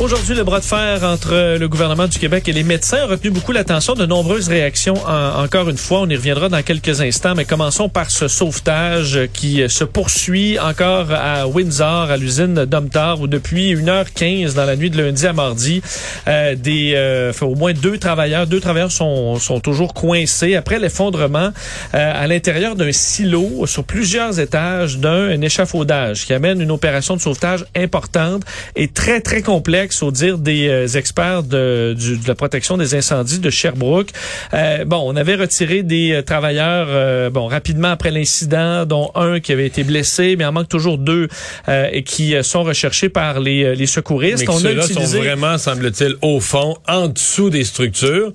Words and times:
Aujourd'hui, 0.00 0.34
le 0.34 0.42
bras 0.42 0.58
de 0.58 0.64
fer 0.64 1.04
entre 1.04 1.56
le 1.56 1.68
gouvernement 1.68 2.08
du 2.08 2.18
Québec 2.18 2.48
et 2.48 2.52
les 2.52 2.64
médecins 2.64 2.98
a 2.98 3.06
retenu 3.06 3.30
beaucoup 3.30 3.52
l'attention. 3.52 3.94
De 3.94 4.04
nombreuses 4.04 4.48
réactions, 4.48 4.96
encore 5.06 5.68
une 5.70 5.78
fois. 5.78 6.00
On 6.00 6.08
y 6.08 6.16
reviendra 6.16 6.48
dans 6.48 6.62
quelques 6.62 7.00
instants, 7.00 7.34
mais 7.36 7.44
commençons 7.44 7.88
par 7.88 8.10
ce 8.10 8.26
sauvetage 8.26 9.20
qui 9.32 9.62
se 9.68 9.84
poursuit 9.84 10.58
encore 10.58 11.12
à 11.12 11.46
Windsor, 11.46 12.10
à 12.10 12.16
l'usine 12.16 12.64
Domtar, 12.64 13.20
où 13.20 13.28
depuis 13.28 13.74
1h15 13.76 14.54
dans 14.54 14.64
la 14.64 14.74
nuit 14.74 14.90
de 14.90 15.00
lundi 15.00 15.26
à 15.28 15.32
mardi, 15.32 15.80
euh, 16.26 16.56
des, 16.56 16.94
euh, 16.96 17.32
au 17.40 17.54
moins 17.54 17.72
deux 17.72 17.96
travailleurs, 17.96 18.48
deux 18.48 18.60
travailleurs 18.60 18.92
sont, 18.92 19.38
sont 19.38 19.60
toujours 19.60 19.94
coincés 19.94 20.56
après 20.56 20.80
l'effondrement 20.80 21.50
euh, 21.94 22.12
à 22.22 22.26
l'intérieur 22.26 22.74
d'un 22.74 22.92
silo 22.92 23.64
sur 23.66 23.84
plusieurs 23.84 24.40
étages 24.40 24.98
d'un 24.98 25.40
échafaudage 25.40 26.26
qui 26.26 26.32
amène 26.32 26.60
une 26.60 26.72
opération 26.72 27.16
de 27.16 27.20
sauvetage 27.20 27.64
importante 27.76 28.42
et 28.74 28.88
très, 28.88 29.20
très 29.20 29.40
complexe 29.40 29.83
au 30.02 30.10
dire 30.10 30.38
des 30.38 30.68
euh, 30.68 30.86
experts 30.86 31.42
de, 31.42 31.96
la 32.26 32.34
protection 32.34 32.76
des 32.76 32.94
incendies 32.94 33.38
de 33.38 33.50
Sherbrooke. 33.50 34.10
Euh, 34.52 34.84
bon, 34.84 35.02
on 35.04 35.16
avait 35.16 35.34
retiré 35.34 35.82
des 35.82 36.12
euh, 36.12 36.22
travailleurs 36.22 37.30
bon 37.30 37.46
rapidement 37.46 37.88
après 37.88 38.10
l'incident, 38.10 38.86
dont 38.86 39.10
un 39.14 39.40
qui 39.40 39.52
avait 39.52 39.66
été 39.66 39.84
blessé, 39.84 40.36
mais 40.36 40.44
il 40.44 40.46
en 40.46 40.52
manque 40.52 40.68
toujours 40.68 40.98
deux 40.98 41.28
et 41.68 42.02
qui 42.02 42.34
sont 42.42 42.62
recherchés 42.62 43.08
par 43.08 43.40
les, 43.40 43.74
les 43.74 43.86
secouristes. 43.86 44.46
Mais 44.46 44.54
on 44.54 44.64
a 44.64 44.72
utilisé... 44.72 45.04
sont 45.04 45.18
vraiment, 45.18 45.58
semble-t-il, 45.58 46.16
au 46.22 46.40
fond, 46.40 46.76
en 46.88 47.08
dessous 47.08 47.50
des 47.50 47.64
structures. 47.64 48.32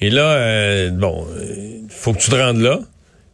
Et 0.00 0.10
là, 0.10 0.90
bon, 0.90 1.26
il 1.40 1.86
faut 1.90 2.12
que 2.12 2.18
tu 2.18 2.30
te 2.30 2.36
rendes 2.36 2.60
là. 2.60 2.80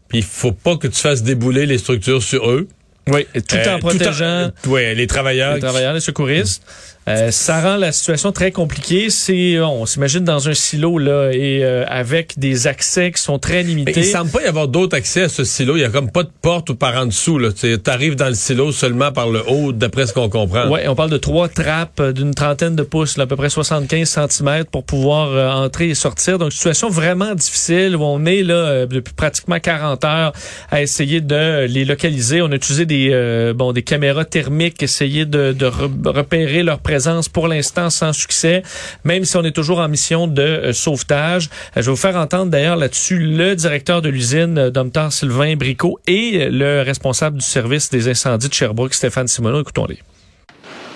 Puis 0.09 0.19
il 0.19 0.25
faut 0.25 0.53
pas 0.53 0.77
que 0.77 0.87
tu 0.87 1.01
fasses 1.01 1.23
débouler 1.23 1.67
les 1.67 1.79
structures 1.79 2.23
sur 2.23 2.51
eux. 2.51 2.69
Oui, 3.09 3.27
tout 3.35 3.57
en 3.69 3.79
protégeant 3.81 4.51
oui, 4.67 4.95
les 4.95 5.07
travailleurs. 5.07 5.55
Les 5.55 5.61
travailleurs, 5.61 5.95
les 5.95 6.01
secouristes. 6.01 6.63
Euh, 7.09 7.33
ça 7.33 7.61
rend 7.61 7.77
la 7.77 7.91
situation 7.91 8.31
très 8.31 8.53
compliquée. 8.53 9.11
C'est, 9.11 9.59
on 9.61 9.87
s'imagine 9.87 10.25
dans 10.25 10.49
un 10.49 10.55
silo 10.55 10.99
là 10.99 11.31
et 11.33 11.65
euh, 11.65 11.85
avec 11.89 12.39
des 12.39 12.69
accès 12.69 13.11
qui 13.11 13.21
sont 13.21 13.41
très 13.41 13.65
limités. 13.65 13.93
Mais 13.97 14.03
il 14.03 14.11
semble 14.11 14.31
pas 14.31 14.43
y 14.43 14.47
avoir 14.47 14.69
d'autres 14.69 14.97
accès 14.97 15.23
à 15.23 15.29
ce 15.29 15.43
silo. 15.43 15.77
Il 15.77 15.81
y 15.81 15.85
a 15.85 15.89
comme 15.89 16.11
pas 16.11 16.23
de 16.23 16.31
porte 16.43 16.71
ou 16.71 16.77
par 16.77 16.97
en 16.97 17.07
dessous. 17.07 17.39
Là, 17.39 17.49
tu 17.53 17.77
arrives 17.87 18.15
dans 18.15 18.29
le 18.29 18.35
silo 18.35 18.71
seulement 18.71 19.11
par 19.11 19.29
le 19.31 19.43
haut, 19.49 19.73
d'après 19.73 20.07
ce 20.07 20.13
qu'on 20.13 20.29
comprend. 20.29 20.71
Oui, 20.71 20.81
on 20.87 20.95
parle 20.95 21.11
de 21.11 21.17
trois 21.17 21.49
trappes 21.49 22.03
d'une 22.13 22.35
trentaine 22.35 22.77
de 22.77 22.83
pouces, 22.85 23.19
à 23.19 23.27
peu 23.27 23.37
près 23.37 23.51
75 23.51 24.09
cm 24.29 24.65
pour 24.71 24.85
pouvoir 24.85 25.31
euh, 25.31 25.51
entrer 25.51 25.89
et 25.89 25.95
sortir. 25.95 26.39
Donc 26.39 26.53
situation 26.53 26.89
vraiment 26.89 27.35
difficile 27.35 27.97
où 27.97 28.03
on 28.03 28.25
est 28.27 28.43
là 28.43 28.87
depuis 28.87 29.15
pratiquement 29.15 29.59
40 29.59 30.05
heures 30.05 30.33
à 30.71 30.83
essayer 30.83 31.21
de 31.21 31.67
les 31.67 31.85
localiser. 31.85 32.43
On 32.43 32.53
a 32.53 32.55
utilisé 32.55 32.87
des 32.87 33.53
bon 33.57 33.73
des 33.73 33.83
caméras 33.83 34.25
thermiques, 34.25 34.83
essayer 34.83 35.25
de, 35.25 35.53
de 35.53 35.67
repérer 36.09 36.63
leur 36.63 36.79
présence 36.79 36.92
pour 37.33 37.49
l'instant 37.49 37.91
sans 37.91 38.13
succès, 38.13 38.63
même 39.05 39.25
si 39.25 39.37
on 39.37 39.45
est 39.45 39.53
toujours 39.53 39.79
en 39.79 39.89
mission 39.89 40.27
de 40.27 40.43
euh, 40.43 40.73
sauvetage. 40.73 41.49
Euh, 41.77 41.81
je 41.81 41.87
vais 41.87 41.91
vous 41.91 41.97
faire 41.97 42.17
entendre 42.17 42.51
d'ailleurs 42.51 42.77
là-dessus 42.77 43.19
le 43.19 43.55
directeur 43.57 44.03
de 44.03 44.09
l'usine, 44.09 44.59
euh, 44.59 44.71
Domtar 44.71 45.13
Sylvain 45.13 45.57
Bricot, 45.57 45.99
et 46.07 46.49
le 46.51 46.83
responsable 46.83 47.39
du 47.39 47.45
service 47.45 47.91
des 47.91 48.09
incendies 48.09 48.49
de 48.49 48.55
Sherbrooke, 48.55 48.95
Stéphane 48.95 49.29
Simoneau. 49.29 49.61
Écoutons-les. 49.63 49.99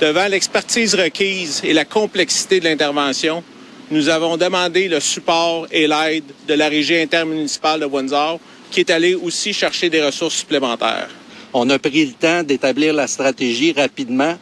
Devant 0.00 0.28
l'expertise 0.28 0.94
requise 0.94 1.62
et 1.64 1.72
la 1.72 1.86
complexité 1.86 2.60
de 2.60 2.64
l'intervention, 2.64 3.42
nous 3.90 4.08
avons 4.08 4.36
demandé 4.36 4.88
le 4.88 5.00
support 5.00 5.66
et 5.70 5.86
l'aide 5.86 6.24
de 6.48 6.54
la 6.54 6.68
régie 6.68 6.98
intermunicipale 6.98 7.80
de 7.80 7.86
Windsor, 7.86 8.38
qui 8.70 8.80
est 8.80 8.90
allée 8.90 9.14
aussi 9.14 9.52
chercher 9.52 9.88
des 9.88 10.02
ressources 10.02 10.34
supplémentaires. 10.34 11.08
On 11.54 11.70
a 11.70 11.78
pris 11.78 12.04
le 12.04 12.12
temps 12.12 12.42
d'établir 12.42 12.92
la 12.92 13.06
stratégie 13.06 13.72
rapidement 13.72 14.36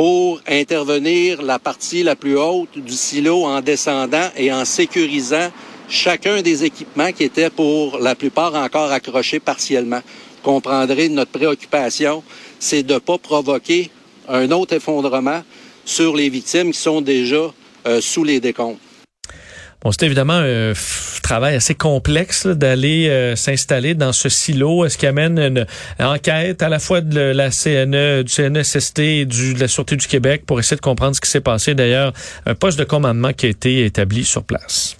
pour 0.00 0.40
intervenir 0.48 1.42
la 1.42 1.58
partie 1.58 2.02
la 2.02 2.16
plus 2.16 2.38
haute 2.38 2.78
du 2.78 2.94
silo 2.94 3.44
en 3.44 3.60
descendant 3.60 4.30
et 4.34 4.50
en 4.50 4.64
sécurisant 4.64 5.50
chacun 5.90 6.40
des 6.40 6.64
équipements 6.64 7.12
qui 7.12 7.24
étaient 7.24 7.50
pour 7.50 7.98
la 7.98 8.14
plupart 8.14 8.54
encore 8.54 8.90
accrochés 8.92 9.40
partiellement. 9.40 10.00
Vous 10.36 10.52
comprendrez 10.52 11.10
notre 11.10 11.32
préoccupation, 11.32 12.22
c'est 12.58 12.82
de 12.82 12.94
ne 12.94 12.98
pas 12.98 13.18
provoquer 13.18 13.90
un 14.26 14.50
autre 14.52 14.72
effondrement 14.72 15.42
sur 15.84 16.16
les 16.16 16.30
victimes 16.30 16.72
qui 16.72 16.78
sont 16.78 17.02
déjà 17.02 17.52
euh, 17.86 18.00
sous 18.00 18.24
les 18.24 18.40
décomptes. 18.40 18.80
Bon, 19.82 19.92
c'est 19.92 20.04
évidemment 20.04 20.34
un 20.34 20.72
travail 21.22 21.54
assez 21.54 21.74
complexe 21.74 22.46
d'aller 22.46 23.08
euh, 23.08 23.34
s'installer 23.34 23.94
dans 23.94 24.12
ce 24.12 24.28
silo, 24.28 24.86
ce 24.88 24.98
qui 24.98 25.06
amène 25.06 25.38
une 25.38 25.66
enquête 25.98 26.62
à 26.62 26.68
la 26.68 26.78
fois 26.78 27.00
de 27.00 27.18
la 27.18 27.48
CNE, 27.50 28.22
du 28.22 28.30
CNSST 28.30 28.98
et 28.98 29.24
du, 29.24 29.54
de 29.54 29.60
la 29.60 29.68
Sûreté 29.68 29.96
du 29.96 30.06
Québec 30.06 30.42
pour 30.44 30.60
essayer 30.60 30.76
de 30.76 30.82
comprendre 30.82 31.16
ce 31.16 31.20
qui 31.22 31.30
s'est 31.30 31.40
passé. 31.40 31.74
D'ailleurs, 31.74 32.12
un 32.44 32.54
poste 32.54 32.78
de 32.78 32.84
commandement 32.84 33.32
qui 33.32 33.46
a 33.46 33.48
été 33.48 33.86
établi 33.86 34.24
sur 34.24 34.44
place. 34.44 34.99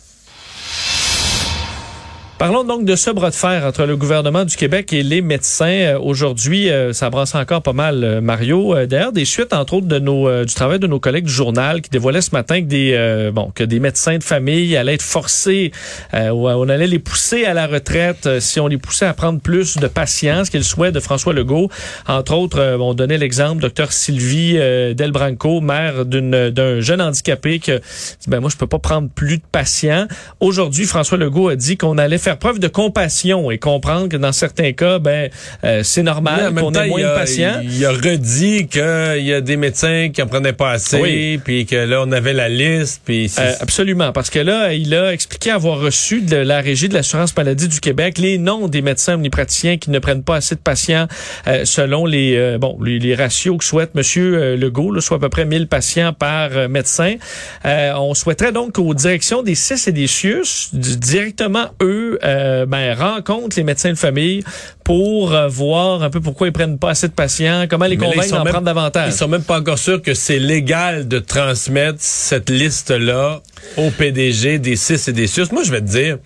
Parlons 2.41 2.65
donc 2.65 2.87
de 2.87 2.97
ce 2.97 3.11
bras 3.11 3.29
de 3.29 3.35
fer 3.35 3.67
entre 3.67 3.85
le 3.85 3.99
gouvernement 3.99 4.47
du 4.47 4.57
Québec 4.57 4.95
et 4.95 5.03
les 5.03 5.21
médecins. 5.21 5.67
Euh, 5.67 5.99
aujourd'hui, 5.99 6.71
euh, 6.71 6.95
ça 6.95 7.11
brasse 7.11 7.35
encore 7.35 7.61
pas 7.61 7.75
mal, 7.75 8.03
euh, 8.03 8.23
Mario. 8.23 8.87
D'ailleurs, 8.87 9.13
des 9.13 9.27
suites, 9.27 9.53
entre 9.53 9.75
autres, 9.75 9.87
de 9.87 9.99
nos, 9.99 10.47
du 10.47 10.55
travail 10.55 10.79
de 10.79 10.87
nos 10.87 10.99
collègues 10.99 11.27
du 11.27 11.33
journal 11.33 11.83
qui 11.83 11.91
dévoilaient 11.91 12.23
ce 12.23 12.31
matin 12.31 12.63
que 12.63 12.67
des, 12.67 13.31
bon, 13.35 13.53
que 13.55 13.63
des 13.63 13.79
médecins 13.79 14.17
de 14.17 14.25
famille 14.25 14.75
allaient 14.75 14.95
être 14.95 15.03
forcés, 15.03 15.71
ou 16.15 16.49
on 16.49 16.69
allait 16.71 16.87
les 16.87 16.99
pousser 16.99 17.45
à 17.45 17.53
la 17.53 17.67
retraite 17.67 18.41
si 18.41 18.59
on 18.59 18.69
les 18.69 18.79
poussait 18.79 19.05
à 19.05 19.13
prendre 19.13 19.39
plus 19.41 19.77
de 19.77 19.87
patients, 19.87 20.47
ce 20.47 20.51
qui 20.51 20.57
est 20.57 20.61
le 20.61 20.65
souhait 20.65 20.93
de 20.93 21.01
François 21.01 21.35
Legault. 21.35 21.69
Entre 22.07 22.33
autres, 22.33 22.79
on 22.81 22.95
donnait 22.95 23.19
l'exemple, 23.19 23.61
docteur 23.61 23.93
Sylvie 23.93 24.55
Delbranco, 24.95 25.61
mère 25.61 26.07
d'un 26.07 26.81
jeune 26.81 27.03
handicapé, 27.03 27.59
que 27.59 27.81
ben 28.29 28.41
moi, 28.41 28.49
je 28.49 28.57
peux 28.57 28.67
pas 28.67 28.79
prendre 28.79 29.11
plus 29.11 29.37
de 29.37 29.45
patients. 29.53 30.07
Aujourd'hui, 30.41 30.87
François 30.87 31.19
Legault 31.19 31.49
a 31.49 31.57
dit 31.57 31.77
qu'on 31.77 31.99
allait 31.99 32.19
faire 32.19 32.30
preuve 32.37 32.59
de 32.59 32.69
compassion 32.69 33.51
et 33.51 33.59
comprendre 33.59 34.09
que 34.09 34.17
dans 34.17 34.33
certains 34.33 34.73
cas, 34.73 34.99
ben 34.99 35.31
euh, 35.65 35.83
c'est 35.83 36.03
normal 36.03 36.55
qu'on 36.55 36.73
ait 36.73 36.89
moins 36.89 37.03
de 37.03 37.15
patients. 37.15 37.61
Il, 37.63 37.85
a 37.85 37.91
redit 37.91 38.69
qu'il 38.69 39.25
y 39.25 39.33
a 39.33 39.41
des 39.41 39.57
médecins 39.57 40.11
qui 40.13 40.23
en 40.23 40.27
prenaient 40.27 40.53
pas 40.53 40.71
assez, 40.71 41.41
puis 41.45 41.67
que 41.67 41.77
là 41.77 42.03
on 42.07 42.13
avait 42.13 42.33
la 42.33 42.49
liste, 42.49 43.03
puis 43.05 43.31
euh, 43.39 43.53
absolument, 43.61 44.13
parce 44.13 44.31
que 44.31 44.39
là 44.39 44.73
il 44.73 44.95
a 44.95 45.13
expliqué 45.13 45.51
avoir 45.51 45.81
reçu 45.81 46.23
de 46.23 46.37
la 46.37 46.61
régie 46.61 46.89
de 46.89 46.95
l'assurance 46.95 47.37
maladie 47.37 47.69
du 47.69 47.81
Québec 47.81 48.19
les 48.19 48.39
noms 48.39 48.69
des 48.69 48.83
médecins 48.83 49.15
omnipraticiens 49.15 49.77
qui 49.79 49.91
ne 49.91 49.99
prennent 49.99 50.23
pas 50.23 50.37
assez 50.37 50.55
de 50.55 50.61
patients 50.61 51.07
euh, 51.47 51.65
selon 51.65 52.07
les 52.07 52.57
bon 52.59 52.79
les, 52.83 53.15
ratios 53.15 53.59
que 53.59 53.65
souhaite 53.65 53.95
Monsieur 53.95 54.55
Legault, 54.57 54.93
là, 54.93 55.01
soit 55.01 55.17
à 55.17 55.21
peu 55.21 55.29
près 55.29 55.45
1000 55.45 55.67
patients 55.67 56.13
par 56.13 56.51
médecin. 56.69 57.17
on 57.65 58.15
souhaiterait 58.15 58.53
donc 58.53 58.79
aux 58.79 58.95
directions 58.95 59.43
des 59.43 59.55
CIS 59.55 59.89
et 59.89 59.93
des 59.93 60.07
CIUS 60.07 60.71
directement 60.73 61.67
eux 61.83 62.19
euh, 62.25 62.67
ben, 62.67 62.95
rencontre 62.95 63.57
les 63.57 63.65
médecins 63.65 63.91
de 63.91 63.99
famille 63.99 64.43
pour 64.85 65.35
euh, 65.35 65.49
voir 65.49 66.03
un 66.03 66.11
peu 66.11 66.21
pourquoi 66.21 66.49
ils 66.49 66.53
prennent 66.53 66.79
pas 66.79 66.91
assez 66.91 67.09
de 67.09 67.13
patients, 67.13 67.67
comment 67.69 67.87
les 67.87 67.97
convaincre 67.97 68.31
d'en 68.31 68.45
prendre 68.45 68.65
davantage. 68.65 69.13
Ils 69.15 69.17
sont 69.17 69.29
même 69.29 69.43
pas 69.43 69.59
encore 69.59 69.79
sûrs 69.79 70.03
que 70.03 70.15
c'est 70.15 70.39
légal 70.39 71.09
de 71.09 71.19
transmettre 71.19 71.99
cette 72.01 72.51
liste-là 72.51 73.41
au 73.77 73.91
PDG 73.91 74.59
des 74.59 74.77
CIS 74.77 75.09
et 75.09 75.13
des 75.13 75.27
SUS. 75.27 75.53
Moi, 75.53 75.63
je 75.63 75.71
vais 75.71 75.81
te 75.81 75.87
dire, 75.87 76.19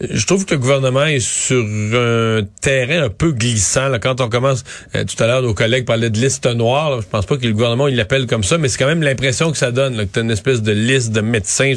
je 0.00 0.26
trouve 0.26 0.44
que 0.44 0.54
le 0.54 0.60
gouvernement 0.60 1.04
est 1.04 1.18
sur 1.18 1.64
un 1.64 2.42
terrain 2.60 3.04
un 3.04 3.08
peu 3.08 3.32
glissant. 3.32 3.88
Là, 3.88 3.98
quand 3.98 4.20
on 4.20 4.28
commence, 4.28 4.62
euh, 4.94 5.04
tout 5.04 5.20
à 5.22 5.26
l'heure, 5.26 5.42
nos 5.42 5.54
collègues 5.54 5.86
parlaient 5.86 6.10
de 6.10 6.18
liste 6.18 6.46
noire. 6.46 7.00
je 7.00 7.06
pense 7.06 7.26
pas 7.26 7.36
que 7.36 7.46
le 7.46 7.52
gouvernement 7.52 7.88
il 7.88 7.96
l'appelle 7.96 8.26
comme 8.26 8.44
ça, 8.44 8.58
mais 8.58 8.68
c'est 8.68 8.78
quand 8.78 8.86
même 8.86 9.02
l'impression 9.02 9.50
que 9.50 9.58
ça 9.58 9.72
donne, 9.72 9.96
là, 9.96 10.04
que 10.04 10.12
tu 10.12 10.20
une 10.20 10.30
espèce 10.30 10.62
de 10.62 10.72
liste 10.72 11.10
de 11.12 11.20
médecins. 11.20 11.72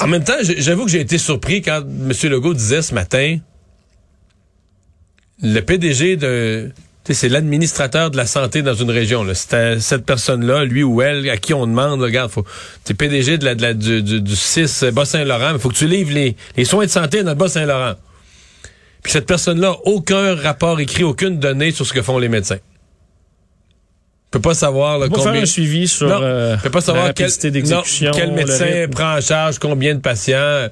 En 0.00 0.06
même 0.06 0.24
temps, 0.24 0.36
j'avoue 0.42 0.84
que 0.84 0.90
j'ai 0.90 1.00
été 1.00 1.18
surpris 1.18 1.62
quand 1.62 1.82
M. 1.82 2.12
Legault 2.30 2.54
disait 2.54 2.82
ce 2.82 2.94
matin, 2.94 3.38
le 5.42 5.60
PDG 5.60 6.16
de... 6.16 6.70
C'est 7.10 7.30
l'administrateur 7.30 8.10
de 8.10 8.18
la 8.18 8.26
santé 8.26 8.60
dans 8.60 8.74
une 8.74 8.90
région. 8.90 9.26
C'est 9.32 9.80
cette 9.80 10.04
personne-là, 10.04 10.66
lui 10.66 10.82
ou 10.82 11.00
elle, 11.00 11.28
à 11.30 11.38
qui 11.38 11.54
on 11.54 11.66
demande, 11.66 12.02
regarde, 12.02 12.30
faut, 12.30 12.44
es 12.86 12.92
PDG 12.92 13.38
de 13.38 13.46
la, 13.46 13.54
la, 13.54 13.72
du, 13.72 14.02
du, 14.02 14.36
6 14.36 14.84
Bas-Saint-Laurent, 14.92 15.52
il 15.54 15.58
faut 15.58 15.70
que 15.70 15.74
tu 15.74 15.88
livres 15.88 16.12
les, 16.12 16.36
les 16.58 16.64
soins 16.66 16.84
de 16.84 16.90
santé 16.90 17.22
dans 17.22 17.30
le 17.30 17.36
Bas-Saint-Laurent. 17.36 17.94
Puis 19.02 19.12
cette 19.12 19.24
personne-là, 19.24 19.74
aucun 19.84 20.34
rapport 20.34 20.80
écrit, 20.80 21.02
aucune 21.02 21.38
donnée 21.38 21.70
sur 21.70 21.86
ce 21.86 21.94
que 21.94 22.02
font 22.02 22.18
les 22.18 22.28
médecins 22.28 22.58
peut 24.30 24.40
pas 24.40 24.54
savoir 24.54 24.98
là, 24.98 25.08
combien... 25.08 25.32
faire 25.32 25.42
un 25.42 25.46
suivi 25.46 25.88
sur 25.88 26.08
non, 26.08 26.20
euh, 26.22 26.56
peut 26.58 26.70
pas 26.70 26.80
savoir 26.80 27.14
quel, 27.14 27.30
d'exécution. 27.50 28.10
quel 28.14 28.32
médecin 28.32 28.86
prend 28.90 29.16
en 29.16 29.20
charge 29.20 29.58
combien 29.58 29.94
de 29.94 30.00
patients. 30.00 30.68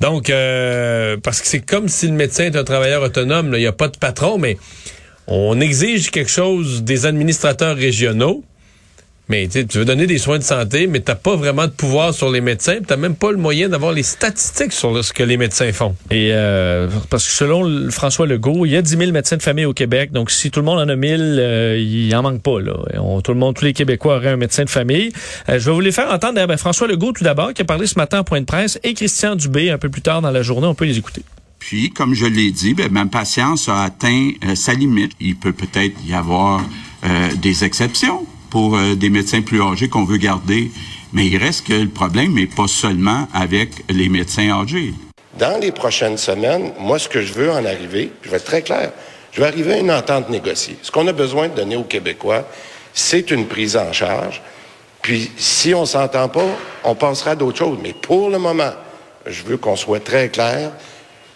Donc, 0.00 0.28
euh, 0.28 1.16
parce 1.22 1.40
que 1.40 1.48
c'est 1.48 1.60
comme 1.60 1.88
si 1.88 2.06
le 2.06 2.12
médecin 2.12 2.44
est 2.44 2.56
un 2.56 2.64
travailleur 2.64 3.02
autonome. 3.02 3.52
Il 3.54 3.60
n'y 3.60 3.66
a 3.66 3.72
pas 3.72 3.88
de 3.88 3.96
patron, 3.96 4.38
mais 4.38 4.58
on 5.26 5.60
exige 5.60 6.10
quelque 6.10 6.30
chose 6.30 6.82
des 6.84 7.06
administrateurs 7.06 7.76
régionaux, 7.76 8.44
mais 9.28 9.48
tu 9.48 9.66
veux 9.78 9.84
donner 9.84 10.06
des 10.06 10.18
soins 10.18 10.38
de 10.38 10.44
santé, 10.44 10.86
mais 10.86 11.00
t'as 11.00 11.16
pas 11.16 11.34
vraiment 11.34 11.64
de 11.64 11.72
pouvoir 11.72 12.14
sur 12.14 12.30
les 12.30 12.40
médecins, 12.40 12.78
t'as 12.86 12.96
même 12.96 13.16
pas 13.16 13.32
le 13.32 13.38
moyen 13.38 13.68
d'avoir 13.68 13.92
les 13.92 14.04
statistiques 14.04 14.72
sur 14.72 15.04
ce 15.04 15.12
que 15.12 15.24
les 15.24 15.36
médecins 15.36 15.72
font. 15.72 15.96
Et 16.12 16.30
euh, 16.32 16.88
parce 17.10 17.26
que 17.26 17.32
selon 17.32 17.90
François 17.90 18.26
Legault, 18.26 18.66
il 18.66 18.72
y 18.72 18.76
a 18.76 18.82
10 18.82 18.96
000 18.96 19.10
médecins 19.10 19.36
de 19.36 19.42
famille 19.42 19.64
au 19.64 19.72
Québec, 19.72 20.12
donc 20.12 20.30
si 20.30 20.52
tout 20.52 20.60
le 20.60 20.66
monde 20.66 20.78
en 20.78 20.88
a 20.88 20.94
1000, 20.94 21.20
euh, 21.20 21.76
il 21.76 22.14
en 22.14 22.22
manque 22.22 22.40
pas. 22.40 22.60
Là. 22.60 22.74
On, 23.00 23.20
tout 23.20 23.32
le 23.32 23.38
monde, 23.38 23.56
tous 23.56 23.64
les 23.64 23.72
Québécois 23.72 24.16
auraient 24.16 24.30
un 24.30 24.36
médecin 24.36 24.64
de 24.64 24.70
famille. 24.70 25.12
Euh, 25.48 25.58
je 25.58 25.66
vais 25.66 25.72
vous 25.72 25.80
les 25.80 25.92
faire 25.92 26.12
entendre. 26.12 26.46
Ben, 26.46 26.56
François 26.56 26.86
Legault 26.86 27.12
tout 27.12 27.24
d'abord, 27.24 27.52
qui 27.52 27.62
a 27.62 27.64
parlé 27.64 27.88
ce 27.88 27.98
matin 27.98 28.20
en 28.20 28.24
point 28.24 28.40
de 28.40 28.46
presse, 28.46 28.78
et 28.84 28.94
Christian 28.94 29.34
Dubé 29.34 29.70
un 29.70 29.78
peu 29.78 29.88
plus 29.88 30.02
tard 30.02 30.22
dans 30.22 30.30
la 30.30 30.42
journée. 30.42 30.68
On 30.68 30.74
peut 30.76 30.84
les 30.84 30.98
écouter. 30.98 31.22
Puis, 31.58 31.90
comme 31.90 32.14
je 32.14 32.26
l'ai 32.26 32.52
dit, 32.52 32.74
ben, 32.74 32.92
ma 32.92 33.06
patience 33.06 33.68
a 33.68 33.82
atteint 33.82 34.30
sa 34.54 34.72
limite. 34.74 35.12
Il 35.18 35.34
peut 35.34 35.52
peut-être 35.52 35.96
y 36.06 36.14
avoir 36.14 36.62
des 37.40 37.64
exceptions 37.64 38.26
pour 38.56 38.74
euh, 38.74 38.94
des 38.94 39.10
médecins 39.10 39.42
plus 39.42 39.60
âgés 39.60 39.90
qu'on 39.90 40.06
veut 40.06 40.16
garder. 40.16 40.70
Mais 41.12 41.26
il 41.26 41.36
reste 41.36 41.66
que 41.66 41.74
le 41.74 41.90
problème 41.90 42.32
n'est 42.32 42.46
pas 42.46 42.66
seulement 42.66 43.28
avec 43.34 43.68
les 43.90 44.08
médecins 44.08 44.48
âgés. 44.48 44.94
Dans 45.38 45.60
les 45.60 45.72
prochaines 45.72 46.16
semaines, 46.16 46.72
moi, 46.80 46.98
ce 46.98 47.06
que 47.06 47.20
je 47.20 47.34
veux 47.34 47.50
en 47.50 47.66
arriver, 47.66 48.12
je 48.22 48.30
vais 48.30 48.38
être 48.38 48.46
très 48.46 48.62
clair, 48.62 48.92
je 49.32 49.42
vais 49.42 49.46
arriver 49.46 49.74
à 49.74 49.76
une 49.76 49.90
entente 49.90 50.30
négociée. 50.30 50.78
Ce 50.80 50.90
qu'on 50.90 51.06
a 51.06 51.12
besoin 51.12 51.48
de 51.48 51.54
donner 51.54 51.76
aux 51.76 51.84
Québécois, 51.84 52.48
c'est 52.94 53.30
une 53.30 53.44
prise 53.44 53.76
en 53.76 53.92
charge. 53.92 54.40
Puis, 55.02 55.30
si 55.36 55.74
on 55.74 55.84
s'entend 55.84 56.30
pas, 56.30 56.48
on 56.82 56.94
passera 56.94 57.32
à 57.32 57.36
d'autres 57.36 57.58
choses. 57.58 57.78
Mais 57.82 57.92
pour 57.92 58.30
le 58.30 58.38
moment, 58.38 58.72
je 59.26 59.42
veux 59.42 59.58
qu'on 59.58 59.76
soit 59.76 60.02
très 60.02 60.30
clair. 60.30 60.70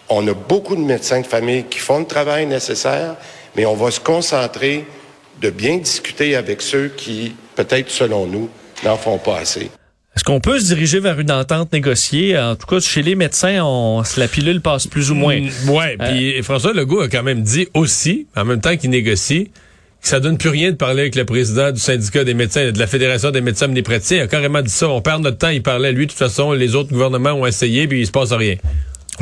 On 0.09 0.27
a 0.27 0.33
beaucoup 0.33 0.75
de 0.75 0.81
médecins 0.81 1.21
de 1.21 1.27
famille 1.27 1.65
qui 1.65 1.77
font 1.77 1.99
le 1.99 2.07
travail 2.07 2.47
nécessaire, 2.47 3.13
mais 3.55 3.67
on 3.67 3.75
va 3.75 3.91
se 3.91 3.99
concentrer 3.99 4.87
de 5.41 5.49
bien 5.49 5.77
discuter 5.77 6.35
avec 6.35 6.61
ceux 6.61 6.91
qui, 6.95 7.33
peut-être 7.55 7.89
selon 7.89 8.27
nous, 8.27 8.49
n'en 8.85 8.95
font 8.95 9.17
pas 9.17 9.39
assez. 9.39 9.71
Est-ce 10.15 10.23
qu'on 10.25 10.41
peut 10.41 10.59
se 10.59 10.65
diriger 10.65 10.99
vers 10.99 11.19
une 11.19 11.31
entente 11.31 11.71
négociée? 11.71 12.37
En 12.37 12.55
tout 12.55 12.67
cas, 12.67 12.79
chez 12.79 13.01
les 13.01 13.15
médecins, 13.15 13.63
on, 13.63 14.03
la 14.17 14.27
pilule 14.27 14.61
passe 14.61 14.85
plus 14.85 15.09
ou 15.09 15.15
moins. 15.15 15.39
Mm, 15.39 15.69
ouais, 15.69 15.97
euh, 15.99 16.11
puis 16.11 16.43
François 16.43 16.73
Legault 16.73 17.01
a 17.01 17.07
quand 17.07 17.23
même 17.23 17.41
dit 17.41 17.67
aussi, 17.73 18.27
en 18.35 18.43
même 18.43 18.59
temps 18.59 18.75
qu'il 18.75 18.89
négocie, 18.89 19.51
que 20.01 20.07
ça 20.07 20.19
donne 20.19 20.37
plus 20.37 20.49
rien 20.49 20.71
de 20.71 20.75
parler 20.75 21.01
avec 21.01 21.15
le 21.15 21.25
président 21.25 21.71
du 21.71 21.79
syndicat 21.79 22.23
des 22.23 22.33
médecins, 22.33 22.71
de 22.71 22.79
la 22.79 22.87
Fédération 22.87 23.31
des 23.31 23.41
médecins 23.41 23.67
omnipraticiens. 23.67 24.17
Il 24.17 24.21
a 24.21 24.27
carrément 24.27 24.61
dit 24.61 24.71
ça. 24.71 24.89
On 24.89 25.01
perd 25.01 25.23
notre 25.23 25.37
temps, 25.37 25.49
il 25.49 25.63
parlait. 25.63 25.91
Lui, 25.91 26.07
de 26.07 26.11
toute 26.11 26.19
façon, 26.19 26.51
les 26.51 26.75
autres 26.75 26.89
gouvernements 26.89 27.31
ont 27.31 27.45
essayé, 27.45 27.87
puis 27.87 28.01
il 28.01 28.07
se 28.07 28.11
passe 28.11 28.33
rien. 28.33 28.55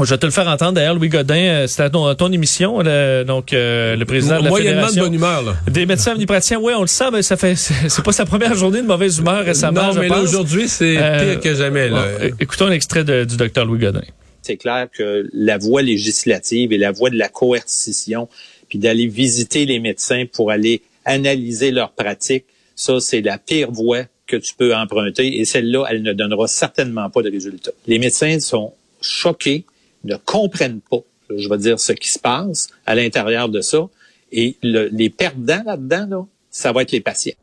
Je 0.04 0.10
vais 0.10 0.18
te 0.18 0.25
le 0.25 0.31
faire 0.31 0.48
entendre. 0.48 0.74
D'ailleurs, 0.74 0.96
Louis 0.96 1.10
Godin, 1.10 1.36
euh, 1.36 1.68
c'était 1.68 1.84
à 1.84 1.90
ton, 1.90 2.31
émission, 2.31 2.78
donc 3.25 3.54
euh, 3.54 3.96
le 3.96 4.06
président 4.06 4.40
de 4.40 4.46
la 4.46 4.56
Fédération 4.56 5.01
de 5.01 5.06
bonne 5.07 5.13
humeur, 5.13 5.44
là. 5.44 5.56
des 5.68 5.86
médecins 5.86 6.13
omnipraticiens. 6.13 6.60
Oui, 6.60 6.74
on 6.75 6.81
le 6.81 6.88
sait, 6.88 7.12
mais 7.12 7.22
ça 7.22 7.38
fait 7.38 7.56
c'est 7.56 8.04
pas 8.04 8.12
sa 8.12 8.25
première 8.25 8.56
journée 8.56 8.81
de 8.81 8.88
mauvaise 8.88 9.19
humeur 9.19 9.44
récemment. 9.44 9.94
Non, 9.94 10.00
mais 10.00 10.12
aujourd'hui, 10.12 10.68
c'est 10.68 10.98
euh, 10.98 11.34
pire 11.34 11.40
que 11.42 11.56
jamais. 11.56 11.90
Là. 11.90 12.06
écoutons 12.40 12.68
un 12.68 12.72
extrait 12.72 13.04
du 13.04 13.38
docteur 13.38 13.66
Louis 13.66 13.80
Godin. 13.80 14.01
C'est 14.42 14.57
clair 14.57 14.88
que 14.92 15.28
la 15.34 15.57
voie 15.57 15.81
législative 15.81 16.72
et 16.72 16.78
la 16.78 16.92
voie 16.92 17.10
de 17.10 17.18
la 17.18 17.30
coercition, 17.30 18.30
puis 18.68 18.80
d'aller 18.80 19.07
visiter 19.07 19.66
les 19.66 19.80
médecins 19.80 20.25
pour 20.31 20.51
aller 20.51 20.81
analyser 21.06 21.72
leurs 21.72 21.92
pratiques, 21.92 22.46
ça, 22.75 23.00
c'est 23.00 23.22
la 23.22 23.38
pire 23.38 23.72
voie 23.72 24.04
que 24.25 24.38
tu 24.38 24.54
peux 24.57 24.74
emprunter 24.75 25.40
et 25.40 25.46
celle-là, 25.46 25.86
elle 25.90 26.04
ne 26.04 26.13
donnera 26.13 26.48
certainement 26.48 27.10
pas 27.10 27.22
de 27.22 27.30
résultats. 27.30 27.72
Les 27.88 28.00
médecins 28.00 28.40
sont 28.40 28.74
choqués 29.01 29.66
ne 30.04 30.16
comprennent 30.16 30.81
pas, 30.81 31.00
je 31.36 31.50
vais 31.50 31.57
dire, 31.57 31.80
ce 31.80 31.94
qui 31.94 32.10
se 32.10 32.19
passe 32.19 32.68
à 32.86 32.96
l'intérieur 32.96 33.50
de 33.50 33.62
ça. 33.62 33.88
Et 34.31 34.57
les 34.62 35.10
perdants 35.10 35.63
là-dedans, 35.66 36.07
là, 36.10 36.25
ça 36.51 36.72
va 36.72 36.84
être 36.84 36.92
les 36.92 37.01
patients. 37.01 37.34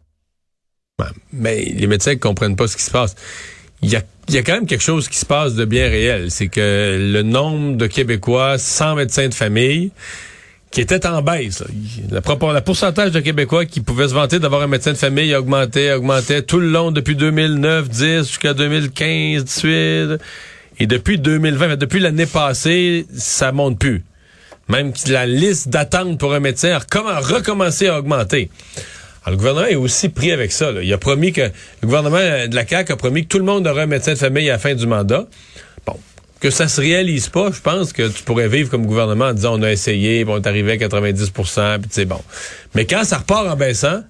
Mais 1.33 1.65
les 1.65 1.87
médecins 1.87 2.13
ne 2.13 2.19
comprennent 2.19 2.57
pas 2.57 2.69
ce 2.69 2.77
qui 2.77 2.83
se 2.83 2.91
passe. 2.91 3.15
Il 3.83 3.91
y 3.91 3.97
a, 3.97 4.43
quand 4.43 4.55
même 4.55 4.67
quelque 4.67 4.83
chose 4.83 5.09
qui 5.09 5.19
se 5.19 5.27
passe 5.27 5.55
de 5.55 5.65
bien 5.65 5.89
réel. 5.89 6.31
C'est 6.31 6.49
que 6.49 6.97
le 7.13 7.23
nombre 7.23 7.77
de 7.77 7.87
Québécois 7.87 8.59
sans 8.59 8.95
médecin 8.95 9.29
de 9.29 9.35
famille, 9.35 9.91
qui 10.71 10.81
était 10.81 11.07
en 11.07 11.23
baisse. 11.23 11.63
Le, 12.11 12.21
la 12.53 12.61
pourcentage 12.61 13.11
de 13.11 13.21
Québécois 13.21 13.67
qui 13.67 13.81
pouvaient 13.81 14.09
se 14.09 14.15
vanter 14.15 14.39
d'avoir 14.39 14.63
un 14.63 14.67
médecin 14.67 14.93
de 14.93 14.97
famille 14.97 15.33
a 15.33 15.41
augmenté, 15.41 15.93
augmentait 15.93 16.43
tout 16.43 16.59
le 16.59 16.69
long 16.69 16.91
depuis 16.91 17.15
2009, 17.15 17.89
10 17.89 18.19
jusqu'à 18.27 18.55
2015, 18.55 19.45
18. 19.45 20.19
Et 20.79 20.87
depuis 20.87 21.19
2020, 21.19 21.77
depuis 21.77 22.01
l'année 22.01 22.27
passée, 22.27 23.07
ça 23.17 23.53
monte 23.53 23.79
plus. 23.79 24.05
Même 24.69 24.93
la 25.07 25.27
liste 25.27 25.69
d'attente 25.69 26.19
pour 26.19 26.35
un 26.35 26.41
médecin 26.41 26.71
a 26.71 27.21
recommencé 27.21 27.87
à 27.89 27.99
augmenter. 27.99 28.51
Alors, 29.25 29.33
le 29.33 29.37
gouvernement 29.39 29.67
est 29.67 29.77
aussi 29.77 30.09
pris 30.09 30.33
avec 30.33 30.53
ça. 30.53 30.71
Il 30.83 30.93
a 30.93 30.99
promis 30.99 31.33
que 31.33 31.41
le 31.41 31.87
gouvernement 31.87 32.19
de 32.19 32.55
la 32.55 32.67
CAQ 32.67 32.93
a 32.93 32.97
promis 32.97 33.23
que 33.23 33.29
tout 33.29 33.39
le 33.39 33.45
monde 33.45 33.67
aurait 33.67 33.83
un 33.83 33.87
médecin 33.87 34.13
de 34.13 34.19
famille 34.19 34.49
à 34.51 34.55
la 34.55 34.59
fin 34.59 34.75
du 34.75 34.87
mandat. 34.87 35.27
Bon, 35.87 35.99
que 36.41 36.51
ça 36.51 36.69
se 36.69 36.81
réalise 36.81 37.29
pas, 37.29 37.51
je 37.51 37.61
pense 37.61 37.93
que 37.93 38.09
tu 38.09 38.23
pourrais 38.23 38.49
vivre 38.49 38.71
comme 38.71 38.87
gouvernement 38.87 39.27
en 39.27 39.33
disant 39.33 39.59
on 39.59 39.63
a 39.63 39.73
essayé, 39.73 40.25
on 40.29 40.37
est 40.37 40.47
arrivé 40.47 40.73
à 40.73 40.77
90% 40.77 41.81
puis 41.81 41.89
c'est 41.91 42.05
bon. 42.05 42.23
Mais 42.75 42.85
quand 42.87 43.05
ça 43.05 43.19
repart 43.19 43.49
en 43.49 43.57
baissant, 43.57 44.03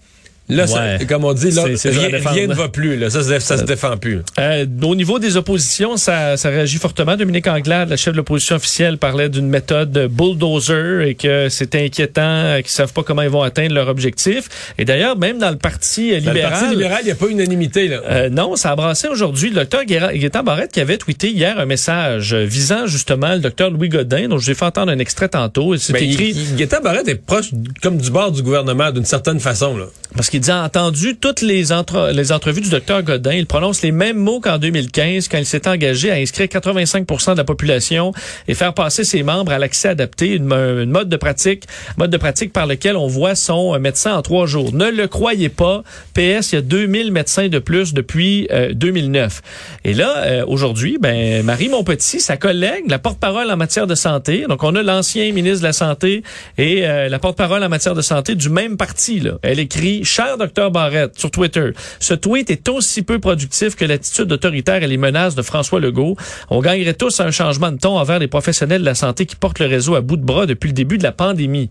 Là, 0.48 0.66
comme 1.08 1.24
on 1.24 1.32
dit, 1.32 1.50
là, 1.50 1.64
rien, 1.64 2.46
ne 2.46 2.54
va 2.54 2.68
plus. 2.68 2.96
Là. 2.96 3.10
Ça, 3.10 3.22
ça, 3.22 3.56
se 3.56 3.62
euh, 3.62 3.66
défend 3.66 3.96
plus. 3.96 4.20
Euh, 4.38 4.64
au 4.82 4.94
niveau 4.94 5.18
des 5.18 5.36
oppositions, 5.36 5.96
ça, 5.96 6.36
ça 6.36 6.50
réagit 6.50 6.78
fortement. 6.78 7.16
Dominique 7.16 7.48
Anglade, 7.48 7.88
la 7.88 7.96
chef 7.96 8.12
de 8.12 8.18
l'opposition 8.18 8.56
officielle, 8.56 8.98
parlait 8.98 9.28
d'une 9.28 9.48
méthode 9.48 10.08
bulldozer 10.08 11.08
et 11.08 11.14
que 11.16 11.48
c'est 11.48 11.74
inquiétant, 11.74 12.22
euh, 12.22 12.60
qu'ils 12.60 12.70
savent 12.70 12.92
pas 12.92 13.02
comment 13.02 13.22
ils 13.22 13.28
vont 13.28 13.42
atteindre 13.42 13.74
leur 13.74 13.88
objectif. 13.88 14.48
Et 14.78 14.84
d'ailleurs, 14.84 15.16
même 15.16 15.38
dans 15.38 15.50
le 15.50 15.56
Parti 15.56 16.14
libéral... 16.14 16.24
Dans 16.24 16.32
le 16.32 16.40
Parti 16.42 16.68
libéral, 16.70 16.98
il 17.02 17.06
n'y 17.06 17.12
a 17.12 17.16
pas 17.16 17.26
unanimité. 17.26 17.88
Là. 17.88 18.00
Euh, 18.08 18.28
non, 18.28 18.54
ça 18.54 18.70
a 18.70 18.76
brassé 18.76 19.08
aujourd'hui 19.08 19.48
le 19.48 19.56
docteur 19.56 19.84
Gaétan 19.84 20.44
Barrette 20.44 20.70
qui 20.70 20.80
avait 20.80 20.98
tweeté 20.98 21.30
hier 21.30 21.58
un 21.58 21.66
message 21.66 22.34
visant 22.34 22.86
justement 22.86 23.34
le 23.34 23.40
docteur 23.40 23.70
Louis 23.70 23.88
Godin, 23.88 24.28
dont 24.28 24.38
je 24.38 24.52
fait 24.52 24.64
entendre 24.64 24.92
un 24.92 24.98
extrait 25.00 25.28
tantôt. 25.28 25.76
C'est 25.76 26.00
écrit... 26.00 26.36
Gaétan 26.56 26.80
Barrette 26.82 27.08
est 27.08 27.16
proche 27.16 27.50
comme 27.82 27.96
du 27.96 28.10
bord 28.10 28.30
du 28.30 28.42
gouvernement 28.42 28.92
d'une 28.92 29.04
certaine 29.04 29.40
façon. 29.40 29.76
Là. 29.76 29.86
Parce 30.14 30.30
qu'il 30.36 30.42
dit 30.42 30.52
entendu 30.52 31.16
toutes 31.16 31.40
les, 31.40 31.72
entre, 31.72 32.10
les 32.12 32.30
entrevues 32.30 32.60
du 32.60 32.68
docteur 32.68 33.02
Godin. 33.02 33.32
Il 33.32 33.46
prononce 33.46 33.80
les 33.80 33.90
mêmes 33.90 34.18
mots 34.18 34.38
qu'en 34.38 34.58
2015 34.58 35.28
quand 35.28 35.38
il 35.38 35.46
s'est 35.46 35.66
engagé 35.66 36.10
à 36.10 36.16
inscrire 36.16 36.46
85% 36.46 37.32
de 37.32 37.38
la 37.38 37.44
population 37.44 38.12
et 38.46 38.52
faire 38.52 38.74
passer 38.74 39.04
ses 39.04 39.22
membres 39.22 39.50
à 39.52 39.58
l'accès 39.58 39.88
adapté, 39.88 40.34
une, 40.34 40.44
mode 40.44 41.08
de 41.08 41.16
pratique, 41.16 41.64
mode 41.96 42.10
de 42.10 42.18
pratique 42.18 42.52
par 42.52 42.66
lequel 42.66 42.98
on 42.98 43.06
voit 43.06 43.34
son 43.34 43.78
médecin 43.78 44.14
en 44.14 44.20
trois 44.20 44.44
jours. 44.46 44.74
Ne 44.74 44.90
le 44.90 45.08
croyez 45.08 45.48
pas. 45.48 45.82
PS, 46.12 46.52
il 46.52 46.56
y 46.56 46.58
a 46.58 46.60
2000 46.60 47.12
médecins 47.12 47.48
de 47.48 47.58
plus 47.58 47.94
depuis 47.94 48.46
2009. 48.72 49.42
Euh, 49.86 49.90
et 49.90 49.94
là, 49.94 50.18
euh, 50.18 50.44
aujourd'hui, 50.46 50.98
ben 51.00 51.42
Marie 51.44 51.70
Monpetit, 51.70 52.20
sa 52.20 52.36
collègue, 52.36 52.84
la 52.88 52.98
porte-parole 52.98 53.50
en 53.50 53.56
matière 53.56 53.86
de 53.86 53.94
santé. 53.94 54.44
Donc, 54.46 54.62
on 54.64 54.74
a 54.74 54.82
l'ancien 54.82 55.32
ministre 55.32 55.60
de 55.60 55.64
la 55.64 55.72
Santé 55.72 56.22
et 56.58 56.86
euh, 56.86 57.08
la 57.08 57.18
porte-parole 57.18 57.64
en 57.64 57.70
matière 57.70 57.94
de 57.94 58.02
santé 58.02 58.34
du 58.34 58.50
même 58.50 58.76
parti. 58.76 59.20
Là. 59.20 59.38
Elle 59.42 59.60
écrit, 59.60 60.04
cher 60.26 60.38
docteur 60.38 60.70
Barrette 60.70 61.18
sur 61.18 61.30
Twitter. 61.30 61.70
Ce 62.00 62.14
tweet 62.14 62.50
est 62.50 62.68
aussi 62.68 63.02
peu 63.02 63.18
productif 63.18 63.76
que 63.76 63.84
l'attitude 63.84 64.30
autoritaire 64.32 64.82
et 64.82 64.86
les 64.86 64.96
menaces 64.96 65.34
de 65.34 65.42
François 65.42 65.80
Legault. 65.80 66.16
On 66.50 66.60
gagnerait 66.60 66.94
tous 66.94 67.20
un 67.20 67.30
changement 67.30 67.70
de 67.70 67.78
ton 67.78 67.98
envers 67.98 68.18
les 68.18 68.28
professionnels 68.28 68.80
de 68.80 68.86
la 68.86 68.94
santé 68.94 69.26
qui 69.26 69.36
portent 69.36 69.60
le 69.60 69.66
réseau 69.66 69.94
à 69.94 70.00
bout 70.00 70.16
de 70.16 70.24
bras 70.24 70.46
depuis 70.46 70.68
le 70.68 70.72
début 70.72 70.98
de 70.98 71.02
la 71.02 71.12
pandémie. 71.12 71.70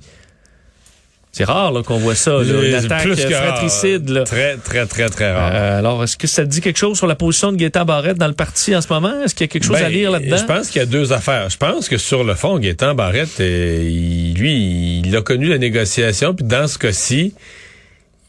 C'est 1.34 1.44
rare 1.44 1.74
qu'on 1.84 1.98
voit 1.98 2.16
ça, 2.16 2.32
une 2.32 2.74
attaque 2.74 3.14
fratricide. 3.14 4.24
Très, 4.24 4.56
très, 4.56 4.86
très, 4.86 5.10
très 5.10 5.34
rare. 5.34 5.52
Euh, 5.54 5.80
alors, 5.80 6.02
est-ce 6.02 6.16
que 6.16 6.28
ça 6.28 6.46
dit 6.46 6.62
quelque 6.62 6.78
chose 6.78 6.96
sur 6.96 7.08
la 7.08 7.16
position 7.16 7.52
de 7.52 7.58
Gaétan 7.58 7.84
Barrette 7.84 8.18
dans 8.18 8.30
le 8.30 8.34
parti 8.34 8.74
en 8.74 8.80
ce 8.80 8.88
moment? 8.88 9.22
Est-ce 9.22 9.36
qu'il 9.36 9.44
y 9.44 9.50
a 9.50 9.52
quelque 9.52 9.66
chose 9.66 9.76
à 9.76 9.82
ben, 9.82 9.92
lire 9.92 10.12
là-dedans? 10.12 10.38
Je 10.38 10.46
pense 10.46 10.70
qu'il 10.70 10.80
y 10.80 10.84
a 10.84 10.86
deux 10.86 11.12
affaires. 11.12 11.50
Je 11.50 11.58
pense 11.58 11.90
que 11.90 11.98
sur 11.98 12.24
le 12.24 12.36
fond, 12.36 12.58
Gaétan 12.58 12.96
Barrette, 12.96 13.42
euh, 13.42 13.80
lui, 14.34 15.02
il 15.04 15.14
a 15.14 15.22
connu 15.22 15.48
la 15.48 15.58
négociation, 15.58 16.34
puis 16.34 16.46
dans 16.46 16.70
ce 16.70 16.78
cas-ci, 16.78 17.34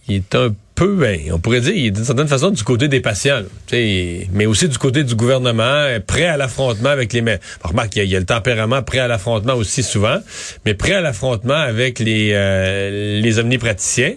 il 0.09 0.17
est 0.17 0.35
un 0.35 0.55
peu, 0.75 0.95
ben, 0.97 1.19
on 1.33 1.39
pourrait 1.39 1.61
dire, 1.61 1.75
il 1.75 1.87
est 1.87 1.91
d'une 1.91 2.05
certaine 2.05 2.29
façon 2.29 2.51
du 2.51 2.63
côté 2.63 2.87
des 2.89 3.01
patients, 3.01 3.41
mais 3.73 4.47
aussi 4.47 4.69
du 4.69 4.79
côté 4.79 5.05
du 5.05 5.15
gouvernement, 5.15 5.87
prêt 6.07 6.27
à 6.27 6.37
l'affrontement 6.37 6.91
avec 6.91 7.13
les... 7.13 7.23
Remarque, 7.63 7.97
il 7.97 7.99
y, 7.99 8.03
a, 8.03 8.05
y, 8.05 8.17
a, 8.17 8.21
le 8.21 8.27
tempérament 8.27 8.83
prêt 8.83 8.99
à 8.99 9.09
l'affrontement 9.09 9.55
aussi 9.55 9.83
souvent, 9.83 10.19
mais 10.65 10.75
prêt 10.75 10.93
à 10.93 11.01
l'affrontement 11.01 11.55
avec 11.55 11.99
les, 11.99 12.33
euh, 12.35 13.21
les 13.21 13.39
omnipraticiens. 13.39 14.15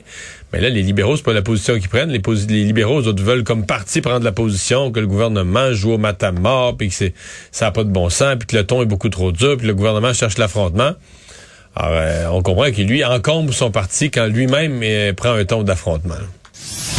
Mais 0.52 0.62
là, 0.62 0.70
les 0.70 0.82
libéraux, 0.82 1.16
c'est 1.16 1.24
pas 1.24 1.34
la 1.34 1.44
position 1.44 1.78
qu'ils 1.80 1.90
prennent. 1.90 2.10
Les, 2.10 2.22
libéraux, 2.64 3.02
autres, 3.02 3.24
veulent 3.24 3.44
comme 3.44 3.66
parti 3.66 4.02
prendre 4.02 4.26
la 4.26 4.32
position 4.32 4.92
que 4.92 5.00
le 5.00 5.08
gouvernement 5.08 5.74
joue 5.74 5.94
au 5.94 5.98
matin 5.98 6.32
mort, 6.32 6.76
puis 6.76 6.90
que 6.90 7.12
ça 7.52 7.66
n'a 7.66 7.72
pas 7.72 7.84
de 7.84 7.92
bon 7.92 8.10
sens, 8.10 8.36
puis 8.40 8.48
que 8.48 8.58
le 8.58 8.66
ton 8.66 8.82
est 8.82 8.88
beaucoup 8.88 9.10
trop 9.10 9.32
dur, 9.32 9.58
puis 9.58 9.68
le 9.68 9.76
gouvernement 9.76 10.14
cherche 10.14 10.38
l'affrontement. 10.38 10.94
Euh, 11.82 12.28
on 12.32 12.42
comprend 12.42 12.72
qu'il 12.72 12.88
lui 12.88 13.04
encombre 13.04 13.54
son 13.54 13.72
parti 13.72 14.12
quand 14.12 14.28
lui-même 14.28 14.82
euh, 14.84 15.14
prend 15.14 15.34
un 15.34 15.46
ton 15.46 15.64
d'affrontement. 15.64 16.16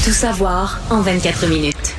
Tout 0.04 0.12
savoir 0.12 0.80
en 0.90 1.00
24 1.02 1.46
minutes. 1.46 1.89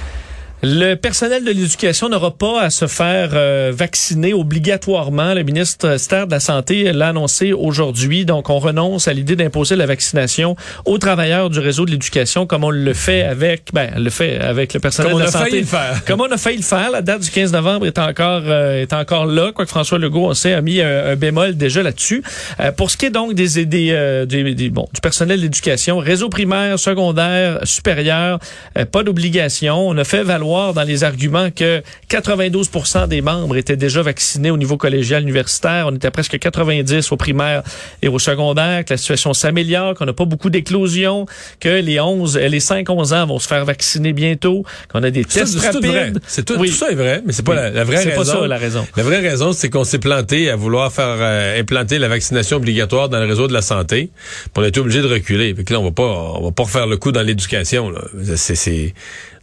Le 0.63 0.93
personnel 0.93 1.43
de 1.43 1.49
l'éducation 1.49 2.07
n'aura 2.07 2.29
pas 2.37 2.61
à 2.61 2.69
se 2.69 2.85
faire 2.85 3.31
euh, 3.33 3.71
vacciner 3.75 4.31
obligatoirement. 4.35 5.33
Le 5.33 5.41
ministre 5.41 5.97
Ster 5.97 6.27
de 6.27 6.31
la 6.31 6.39
Santé 6.39 6.93
l'a 6.93 7.07
annoncé 7.09 7.51
aujourd'hui. 7.51 8.25
Donc, 8.25 8.51
on 8.51 8.59
renonce 8.59 9.07
à 9.07 9.13
l'idée 9.13 9.35
d'imposer 9.35 9.75
la 9.75 9.87
vaccination 9.87 10.55
aux 10.85 10.99
travailleurs 10.99 11.49
du 11.49 11.57
réseau 11.57 11.85
de 11.87 11.91
l'éducation, 11.91 12.45
comme 12.45 12.63
on 12.63 12.69
le 12.69 12.93
fait 12.93 13.23
avec, 13.23 13.69
ben, 13.73 13.89
le 13.97 14.11
fait 14.11 14.39
avec 14.39 14.75
le 14.75 14.79
personnel 14.79 15.13
Comme 15.13 15.19
de 15.21 15.23
on 15.23 15.25
la 15.25 15.29
a 15.29 15.31
santé. 15.31 15.49
failli 15.49 15.61
le 15.61 15.67
faire. 15.67 16.01
Comme 16.05 16.21
on 16.21 16.31
a 16.31 16.37
failli 16.37 16.57
le 16.57 16.63
faire. 16.63 16.91
La 16.91 17.01
date 17.01 17.21
du 17.21 17.31
15 17.31 17.51
novembre 17.53 17.87
est 17.87 17.97
encore 17.97 18.43
euh, 18.45 18.81
est 18.83 18.93
encore 18.93 19.25
là. 19.25 19.51
Quoique 19.55 19.69
François 19.71 19.97
Legault, 19.97 20.27
on 20.27 20.33
sait, 20.35 20.53
a 20.53 20.61
mis 20.61 20.79
un, 20.79 21.05
un 21.07 21.15
bémol 21.15 21.55
déjà 21.57 21.81
là-dessus. 21.81 22.21
Euh, 22.59 22.71
pour 22.71 22.91
ce 22.91 22.97
qui 22.97 23.07
est 23.07 23.09
donc 23.09 23.33
des, 23.33 23.65
des, 23.65 23.87
euh, 23.91 24.27
des- 24.27 24.53
des- 24.53 24.69
bon, 24.69 24.87
du 24.93 25.01
personnel 25.01 25.41
d'éducation, 25.41 25.97
réseau 25.97 26.29
primaire, 26.29 26.77
secondaire, 26.77 27.59
supérieur, 27.63 28.37
euh, 28.77 28.85
pas 28.85 29.01
d'obligation. 29.01 29.87
On 29.87 29.97
a 29.97 30.03
fait 30.03 30.21
valoir 30.21 30.50
dans 30.73 30.83
les 30.83 31.03
arguments 31.03 31.49
que 31.51 31.81
92% 32.09 33.07
des 33.07 33.21
membres 33.21 33.55
étaient 33.57 33.75
déjà 33.77 34.01
vaccinés 34.01 34.51
au 34.51 34.57
niveau 34.57 34.77
collégial 34.77 35.23
universitaire. 35.23 35.85
On 35.87 35.95
était 35.95 36.07
à 36.07 36.11
presque 36.11 36.37
90 36.37 37.11
au 37.11 37.17
primaire 37.17 37.63
et 38.01 38.07
au 38.07 38.19
secondaire, 38.19 38.83
que 38.85 38.93
la 38.93 38.97
situation 38.97 39.33
s'améliore, 39.33 39.93
qu'on 39.95 40.05
n'a 40.05 40.13
pas 40.13 40.25
beaucoup 40.25 40.49
d'éclosions, 40.49 41.25
que 41.59 41.69
les 41.69 41.99
11, 41.99 42.37
les 42.37 42.59
5-11 42.59 43.13
ans 43.13 43.25
vont 43.27 43.39
se 43.39 43.47
faire 43.47 43.63
vacciner 43.65 44.13
bientôt, 44.13 44.63
qu'on 44.91 45.03
a 45.03 45.09
des 45.09 45.23
Ça, 45.23 45.41
tests 45.41 45.59
c'est 45.59 45.71
tout 45.71 45.79
vrai. 45.87 45.99
rapides. 46.05 46.19
C'est 46.27 46.45
tout, 46.45 46.55
Oui. 46.59 46.69
tout 46.69 46.75
ça 46.75 46.91
est 46.91 46.95
vrai, 46.95 47.21
mais 47.25 47.33
c'est 47.33 47.43
pas 47.45 47.51
Oui. 47.53 47.57
la, 47.57 47.69
la 47.69 47.83
vraie 47.83 47.97
C'est 47.97 48.09
raison. 48.09 48.17
pas 48.21 48.25
ça 48.41 48.47
la 48.47 48.57
raison. 48.57 48.87
La 48.97 49.03
vraie 49.03 49.19
raison, 49.19 49.53
c'est 49.53 49.69
qu'on 49.69 49.83
s'est 49.83 49.99
planté 49.99 50.49
à 50.49 50.55
vouloir 50.55 50.91
faire 50.91 51.05
euh, 51.19 51.59
implanter 51.59 51.97
la 51.99 52.07
vaccination 52.07 52.57
obligatoire 52.57 53.09
dans 53.09 53.19
le 53.19 53.25
réseau 53.25 53.47
de 53.47 53.53
la 53.53 53.61
santé. 53.61 54.09
On 54.55 54.63
a 54.63 54.67
été 54.67 54.79
obligé 54.79 55.01
de 55.01 55.07
reculer. 55.07 55.53
Fait 55.55 55.63
que 55.63 55.73
là, 55.73 55.79
on 55.79 55.83
va 55.85 55.91
pas, 55.91 56.03
on 56.03 56.43
va 56.43 56.51
pas 56.51 56.63
refaire 56.63 56.87
le 56.87 56.97
coup 56.97 57.11
dans 57.11 57.21
l'éducation. 57.21 57.89
là. 57.89 58.01
C'est, 58.35 58.55
c'est 58.55 58.93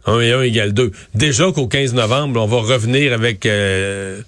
1 0.05 0.19
et 0.21 0.31
1 0.31 0.41
égale 0.43 0.73
2. 0.73 0.91
Déjà 1.15 1.51
qu'au 1.51 1.67
15 1.67 1.93
novembre, 1.93 2.41
on 2.41 2.47
va 2.47 2.57
revenir 2.57 3.13
avec 3.13 3.45
euh, 3.45 4.21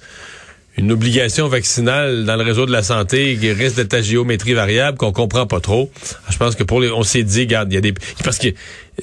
une 0.77 0.91
obligation 0.91 1.47
vaccinale 1.47 2.25
dans 2.25 2.35
le 2.35 2.43
réseau 2.43 2.65
de 2.65 2.71
la 2.71 2.83
santé 2.83 3.37
qui 3.39 3.51
risque 3.51 3.75
d'être 3.75 3.93
à 3.93 4.01
géométrie 4.01 4.53
variable 4.53 4.97
qu'on 4.97 5.11
comprend 5.11 5.45
pas 5.45 5.59
trop. 5.59 5.91
Je 6.29 6.37
pense 6.37 6.55
que 6.55 6.63
pour 6.63 6.79
les, 6.79 6.89
on 6.89 7.03
s'est 7.03 7.23
dit, 7.23 7.41
regarde, 7.41 7.71
il 7.71 7.75
y 7.75 7.77
a 7.77 7.81
des, 7.81 7.93
parce 8.23 8.37
que 8.37 8.49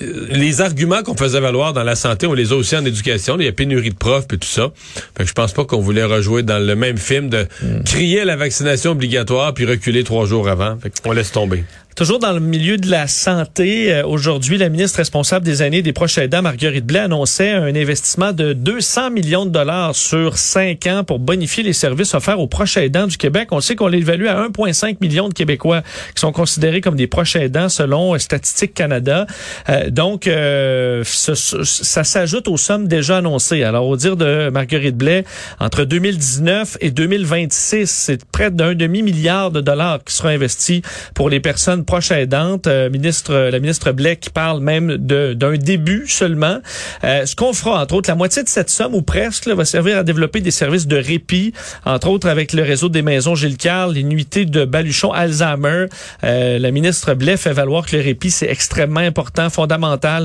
les 0.00 0.60
arguments 0.60 1.02
qu'on 1.02 1.16
faisait 1.16 1.40
valoir 1.40 1.72
dans 1.72 1.82
la 1.82 1.94
santé, 1.94 2.26
on 2.26 2.34
les 2.34 2.52
a 2.52 2.56
aussi 2.56 2.76
en 2.76 2.84
éducation. 2.84 3.36
Il 3.38 3.44
y 3.44 3.48
a 3.48 3.52
pénurie 3.52 3.90
de 3.90 3.96
profs 3.96 4.26
et 4.32 4.38
tout 4.38 4.48
ça. 4.48 4.70
Fait 5.16 5.24
que 5.24 5.28
je 5.28 5.34
pense 5.34 5.52
pas 5.52 5.64
qu'on 5.64 5.80
voulait 5.80 6.04
rejouer 6.04 6.42
dans 6.42 6.58
le 6.58 6.76
même 6.76 6.98
film 6.98 7.28
de 7.28 7.46
crier 7.84 8.24
la 8.24 8.36
vaccination 8.36 8.92
obligatoire 8.92 9.54
puis 9.54 9.64
reculer 9.64 10.04
trois 10.04 10.26
jours 10.26 10.48
avant. 10.48 10.76
Fait 10.78 10.92
qu'on 11.02 11.12
laisse 11.12 11.32
tomber. 11.32 11.64
Toujours 11.98 12.20
dans 12.20 12.30
le 12.30 12.38
milieu 12.38 12.76
de 12.76 12.88
la 12.88 13.08
santé, 13.08 13.92
euh, 13.92 14.06
aujourd'hui, 14.06 14.56
la 14.56 14.68
ministre 14.68 14.98
responsable 14.98 15.44
des 15.44 15.62
années 15.62 15.82
des 15.82 15.92
proches 15.92 16.16
aidants, 16.18 16.42
Marguerite 16.42 16.86
Blais, 16.86 17.00
annonçait 17.00 17.50
un 17.50 17.74
investissement 17.74 18.30
de 18.30 18.52
200 18.52 19.10
millions 19.10 19.46
de 19.46 19.50
dollars 19.50 19.96
sur 19.96 20.38
cinq 20.38 20.86
ans 20.86 21.02
pour 21.02 21.18
bonifier 21.18 21.64
les 21.64 21.72
services 21.72 22.14
offerts 22.14 22.38
aux 22.38 22.46
proches 22.46 22.76
aidants 22.76 23.08
du 23.08 23.16
Québec. 23.16 23.48
On 23.50 23.60
sait 23.60 23.74
qu'on 23.74 23.88
l'évalue 23.88 24.28
à 24.28 24.46
1,5 24.46 24.98
million 25.00 25.28
de 25.28 25.34
Québécois 25.34 25.82
qui 26.14 26.20
sont 26.20 26.30
considérés 26.30 26.80
comme 26.80 26.94
des 26.94 27.08
proches 27.08 27.34
aidants 27.34 27.68
selon 27.68 28.14
euh, 28.14 28.18
Statistique 28.18 28.74
Canada. 28.74 29.26
Euh, 29.68 29.87
donc, 29.90 30.26
euh, 30.26 31.02
ce- 31.04 31.34
ça 31.64 32.04
s'ajoute 32.04 32.48
aux 32.48 32.56
sommes 32.56 32.88
déjà 32.88 33.18
annoncées. 33.18 33.62
Alors, 33.62 33.86
au 33.86 33.96
dire 33.96 34.16
de 34.16 34.50
Marguerite 34.50 34.96
Blais, 34.96 35.24
entre 35.60 35.84
2019 35.84 36.76
et 36.80 36.90
2026, 36.90 37.86
c'est 37.90 38.24
près 38.26 38.50
d'un 38.50 38.74
demi-milliard 38.74 39.50
de 39.50 39.60
dollars 39.60 40.02
qui 40.04 40.14
sera 40.14 40.30
investi 40.30 40.82
pour 41.14 41.30
les 41.30 41.40
personnes 41.40 41.84
proches 41.84 42.10
aidantes. 42.10 42.66
Euh, 42.66 42.90
ministre, 42.90 43.34
la 43.50 43.58
ministre 43.60 43.92
Blais 43.92 44.16
qui 44.16 44.30
parle 44.30 44.60
même 44.60 44.96
d'un 44.98 45.56
début 45.56 46.04
seulement. 46.08 46.58
Euh, 47.04 47.24
ce 47.26 47.34
qu'on 47.34 47.52
fera, 47.52 47.80
entre 47.82 47.94
autres, 47.94 48.10
la 48.10 48.14
moitié 48.16 48.42
de 48.42 48.48
cette 48.48 48.70
somme, 48.70 48.94
ou 48.94 49.02
presque, 49.02 49.46
là, 49.46 49.54
va 49.54 49.64
servir 49.64 49.96
à 49.98 50.02
développer 50.02 50.40
des 50.40 50.50
services 50.50 50.86
de 50.86 50.96
répit, 50.96 51.52
entre 51.86 52.08
autres 52.08 52.28
avec 52.28 52.52
le 52.52 52.62
réseau 52.62 52.88
des 52.88 53.02
maisons 53.02 53.34
Gilles 53.34 53.56
Carle, 53.56 53.94
les 53.94 54.02
nuitées 54.02 54.44
de 54.44 54.64
Baluchon 54.64 55.12
Alzheimer. 55.12 55.86
Euh, 56.24 56.58
la 56.58 56.70
ministre 56.70 57.14
Blais 57.14 57.36
fait 57.36 57.52
valoir 57.52 57.86
que 57.86 57.96
le 57.96 58.02
répit, 58.02 58.30
c'est 58.30 58.48
extrêmement 58.50 59.00
important, 59.00 59.48
fondamental 59.48 59.77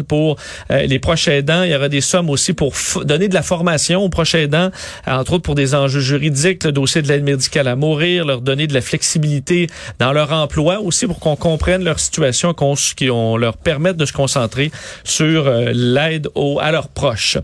pour 0.08 0.38
euh, 0.72 0.86
les 0.86 1.00
proches 1.00 1.28
aidants. 1.28 1.64
Il 1.64 1.72
y 1.72 1.76
aura 1.76 1.90
des 1.90 2.02
sommes 2.02 2.30
aussi 2.30 2.54
pour 2.54 2.74
donner 3.04 3.28
de 3.28 3.34
la 3.34 3.44
formation 3.44 4.04
aux 4.04 4.10
proches 4.10 4.36
aidants, 4.36 4.70
entre 5.08 5.34
autres 5.34 5.44
pour 5.44 5.56
des 5.56 5.76
enjeux 5.76 6.00
juridiques, 6.00 6.64
le 6.64 6.72
dossier 6.72 7.02
de 7.02 7.08
l'aide 7.08 7.24
médicale 7.24 7.68
à 7.68 7.76
mourir, 7.76 8.26
leur 8.26 8.42
donner 8.42 8.68
de 8.68 8.74
la 8.74 8.82
flexibilité 8.82 9.68
dans 10.00 10.14
leur 10.14 10.32
emploi, 10.32 10.80
aussi 10.80 11.08
pour 11.08 11.20
qu'on 11.20 11.36
comprenne 11.36 11.84
leur 11.84 12.00
situation, 12.00 12.54
qu'on 12.54 13.38
leur 13.38 13.58
permette 13.58 13.98
de 13.98 14.06
se 14.06 14.14
concentrer 14.14 14.72
sur 15.04 15.48
euh, 15.48 15.72
l'aide 15.74 16.28
à 16.62 16.72
leurs 16.72 16.90
proches. 16.90 17.38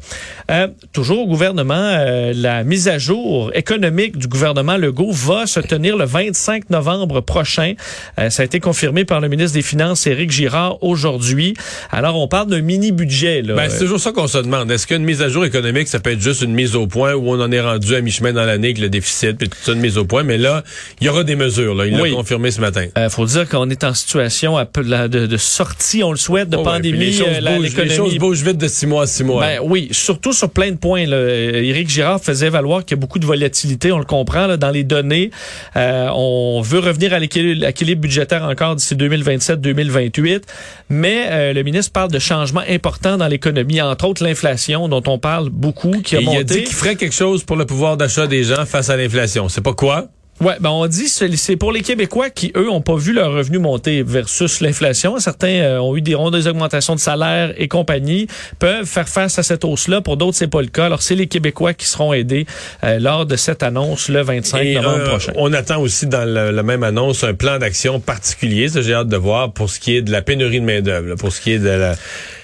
Euh, 0.50 0.68
toujours 0.94 1.20
au 1.20 1.28
gouvernement, 1.28 1.76
euh, 1.76 2.34
la 2.36 2.64
mise 2.64 2.88
à 2.88 2.98
jour 2.98 3.52
économique 3.54 4.18
du 4.18 4.28
gouvernement 4.28 4.78
Legault 4.78 5.12
va 5.12 5.46
se 5.46 5.60
tenir 5.60 5.98
le 5.98 6.06
25 6.06 6.70
novembre 6.70 7.22
prochain. 7.22 7.74
Euh, 8.20 8.30
ça 8.30 8.42
a 8.42 8.46
été 8.46 8.60
confirmé 8.60 9.06
par 9.06 9.22
le 9.22 9.30
ministre 9.30 9.54
des 9.54 9.62
Finances, 9.62 10.08
Éric 10.08 10.32
Girard, 10.32 10.82
aujourd'hui. 10.84 11.54
Alors, 11.92 12.16
on 12.22 12.28
parle 12.28 12.48
d'un 12.50 12.62
mini-budget. 12.62 13.42
là. 13.42 13.56
Ben, 13.56 13.70
c'est 13.70 13.80
toujours 13.80 14.00
ça 14.00 14.12
qu'on 14.12 14.28
se 14.28 14.38
demande. 14.38 14.70
Est-ce 14.72 14.86
qu'une 14.88 15.04
mise 15.04 15.22
à 15.22 15.30
jour 15.30 15.44
économique, 15.46 15.88
ça 15.88 16.00
peut 16.00 16.12
être 16.12 16.22
juste 16.22 16.42
une 16.42 16.54
mise 16.54 16.76
au 16.76 16.86
point 16.88 17.14
où 17.14 17.30
on 17.30 17.42
en 17.42 17.52
est 17.52 17.60
rendu 17.62 17.96
à 17.96 18.02
mi-chemin 18.02 18.32
dans 18.34 18.44
l'année 18.46 18.68
avec 18.68 18.78
le 18.80 18.90
déficit 18.90 19.38
puis 19.38 19.50
tout 19.50 19.58
ça, 19.62 19.72
une 19.74 19.80
mise 19.80 19.98
au 19.98 20.06
point? 20.06 20.24
Mais 20.24 20.38
là, 20.38 20.64
il 21.02 21.08
y 21.08 21.10
aura 21.10 21.24
des 21.24 21.36
mesures. 21.36 21.74
Là. 21.76 21.86
Il 21.88 21.98
l'a 21.98 22.10
confirmé 22.12 22.52
ce 22.52 22.62
matin. 22.62 22.86
Euh, 22.98 23.10
faut 23.10 23.26
dire 23.26 23.48
qu'on 23.50 23.70
est 23.70 23.84
en 23.84 23.94
situation 23.94 24.56
à 24.58 24.66
peu- 24.66 24.82
la- 24.84 25.08
de, 25.08 25.26
de 25.26 25.38
sortie, 25.38 26.04
on 26.04 26.12
le 26.12 26.18
souhaite, 26.18 26.50
de 26.50 26.58
Oh, 26.58 26.64
pandémie. 26.64 26.98
les, 26.98 27.12
choses 27.12 27.28
euh, 27.28 27.42
la- 27.42 27.56
bougent, 27.58 27.76
les 27.76 27.90
choses 27.96 28.18
bougent 28.18 28.44
vite 28.44 28.58
de 28.58 28.68
six 28.68 28.86
mois 28.86 29.04
à 29.04 29.08
six 29.08 29.24
mois. 29.24 29.42
Ben 29.42 29.60
oui, 29.64 29.88
surtout 29.92 30.34
sur 30.34 30.50
plein 30.50 30.72
de 30.72 30.78
points. 30.78 31.06
Là. 31.08 31.16
Euh, 31.18 31.64
Éric 31.64 31.90
Girard 31.90 32.22
faisait 32.22 32.50
valoir 32.50 32.86
qu'il 32.86 32.98
y 32.98 33.00
a 33.00 33.02
beaucoup 33.02 33.20
de 33.20 33.26
volatilité, 33.26 33.92
on 33.92 33.98
le 34.00 34.06
comprend, 34.06 34.46
là, 34.48 34.58
dans 34.58 34.72
les 34.72 34.84
données. 34.84 35.32
Euh, 35.76 36.08
on 36.14 36.62
veut 36.62 36.80
revenir 36.80 37.14
à 37.14 37.20
l'équilibre 37.20 37.66
l'équilibre 37.66 38.02
budgétaire 38.02 38.44
encore 38.44 38.76
d'ici 38.76 38.96
2027-2028, 38.96 40.42
mais 40.90 41.26
euh, 41.30 41.54
le 41.54 41.64
ministre 41.64 41.79
parle 41.88 42.12
de 42.12 42.20
changements 42.20 42.64
importants 42.68 43.18
dans 43.18 43.28
l'économie, 43.28 43.82
entre 43.82 44.06
autres 44.08 44.24
l'inflation 44.24 44.90
dont 44.90 45.04
on 45.08 45.18
parle 45.20 45.50
beaucoup, 45.50 46.02
qui 46.02 46.18
a 46.18 46.20
Et 46.20 46.24
il 46.24 46.28
a 46.28 46.32
monté. 46.32 46.44
dit 46.44 46.64
qu'il 46.64 46.76
ferait 46.76 46.96
quelque 46.96 47.16
chose 47.16 47.44
pour 47.44 47.56
le 47.56 47.66
pouvoir 47.66 47.96
d'achat 47.96 48.28
des 48.28 48.44
gens 48.44 48.66
face 48.66 48.90
à 48.90 48.98
l'inflation. 48.98 49.48
C'est 49.48 49.62
pas 49.62 49.74
quoi? 49.74 50.08
Ouais, 50.42 50.56
ben 50.62 50.70
on 50.70 50.88
dit 50.88 51.10
c'est 51.10 51.36
c'est 51.36 51.58
pour 51.58 51.72
les 51.74 51.82
Québécois 51.82 52.30
qui 52.30 52.54
eux 52.56 52.70
ont 52.70 52.80
pas 52.80 52.96
vu 52.96 53.12
leur 53.12 53.34
revenu 53.34 53.58
monter 53.60 54.04
versus 54.04 54.62
l'inflation. 54.62 55.20
Certains 55.20 55.48
euh, 55.50 55.80
ont 55.80 55.98
eu 55.98 56.02
des 56.02 56.16
rondes 56.16 56.34
des 56.36 56.48
augmentations 56.48 56.96
de 56.96 57.00
salaire 57.02 57.54
et 57.58 57.68
compagnie 57.68 58.28
peuvent 58.58 58.86
faire 58.86 59.10
face 59.10 59.38
à 59.38 59.44
cette 59.44 59.66
hausse-là. 59.66 60.00
Pour 60.02 60.16
d'autres, 60.16 60.38
c'est 60.38 60.48
pas 60.48 60.62
le 60.62 60.68
cas. 60.68 60.86
Alors 60.86 61.02
c'est 61.02 61.16
les 61.16 61.28
Québécois 61.28 61.74
qui 61.74 61.88
seront 61.88 62.14
aidés 62.14 62.46
euh, 62.86 63.00
lors 63.00 63.26
de 63.26 63.36
cette 63.36 63.64
annonce 63.64 64.08
le 64.08 64.22
25 64.22 64.60
Et, 64.60 64.76
novembre 64.76 64.98
euh, 65.00 65.10
prochain. 65.10 65.34
On 65.36 65.52
attend 65.52 65.82
aussi 65.82 66.08
dans 66.08 66.24
le- 66.24 66.52
la 66.52 66.64
même 66.64 66.84
annonce 66.84 67.24
un 67.26 67.34
plan 67.34 67.58
d'action 67.60 68.00
particulier. 68.00 68.68
J'ai 68.74 68.94
hâte 68.94 69.10
de 69.10 69.18
voir 69.18 69.52
pour 69.52 69.70
ce 69.70 69.80
qui 69.80 69.98
est 69.98 70.02
de 70.02 70.12
la 70.12 70.22
pénurie 70.22 70.62
de 70.62 70.66
main-d'œuvre, 70.66 71.08
là, 71.10 71.16
pour 71.18 71.34
ce 71.34 71.42
qui 71.42 71.52
est 71.52 71.60
de 71.60 71.68
la- 71.70 71.96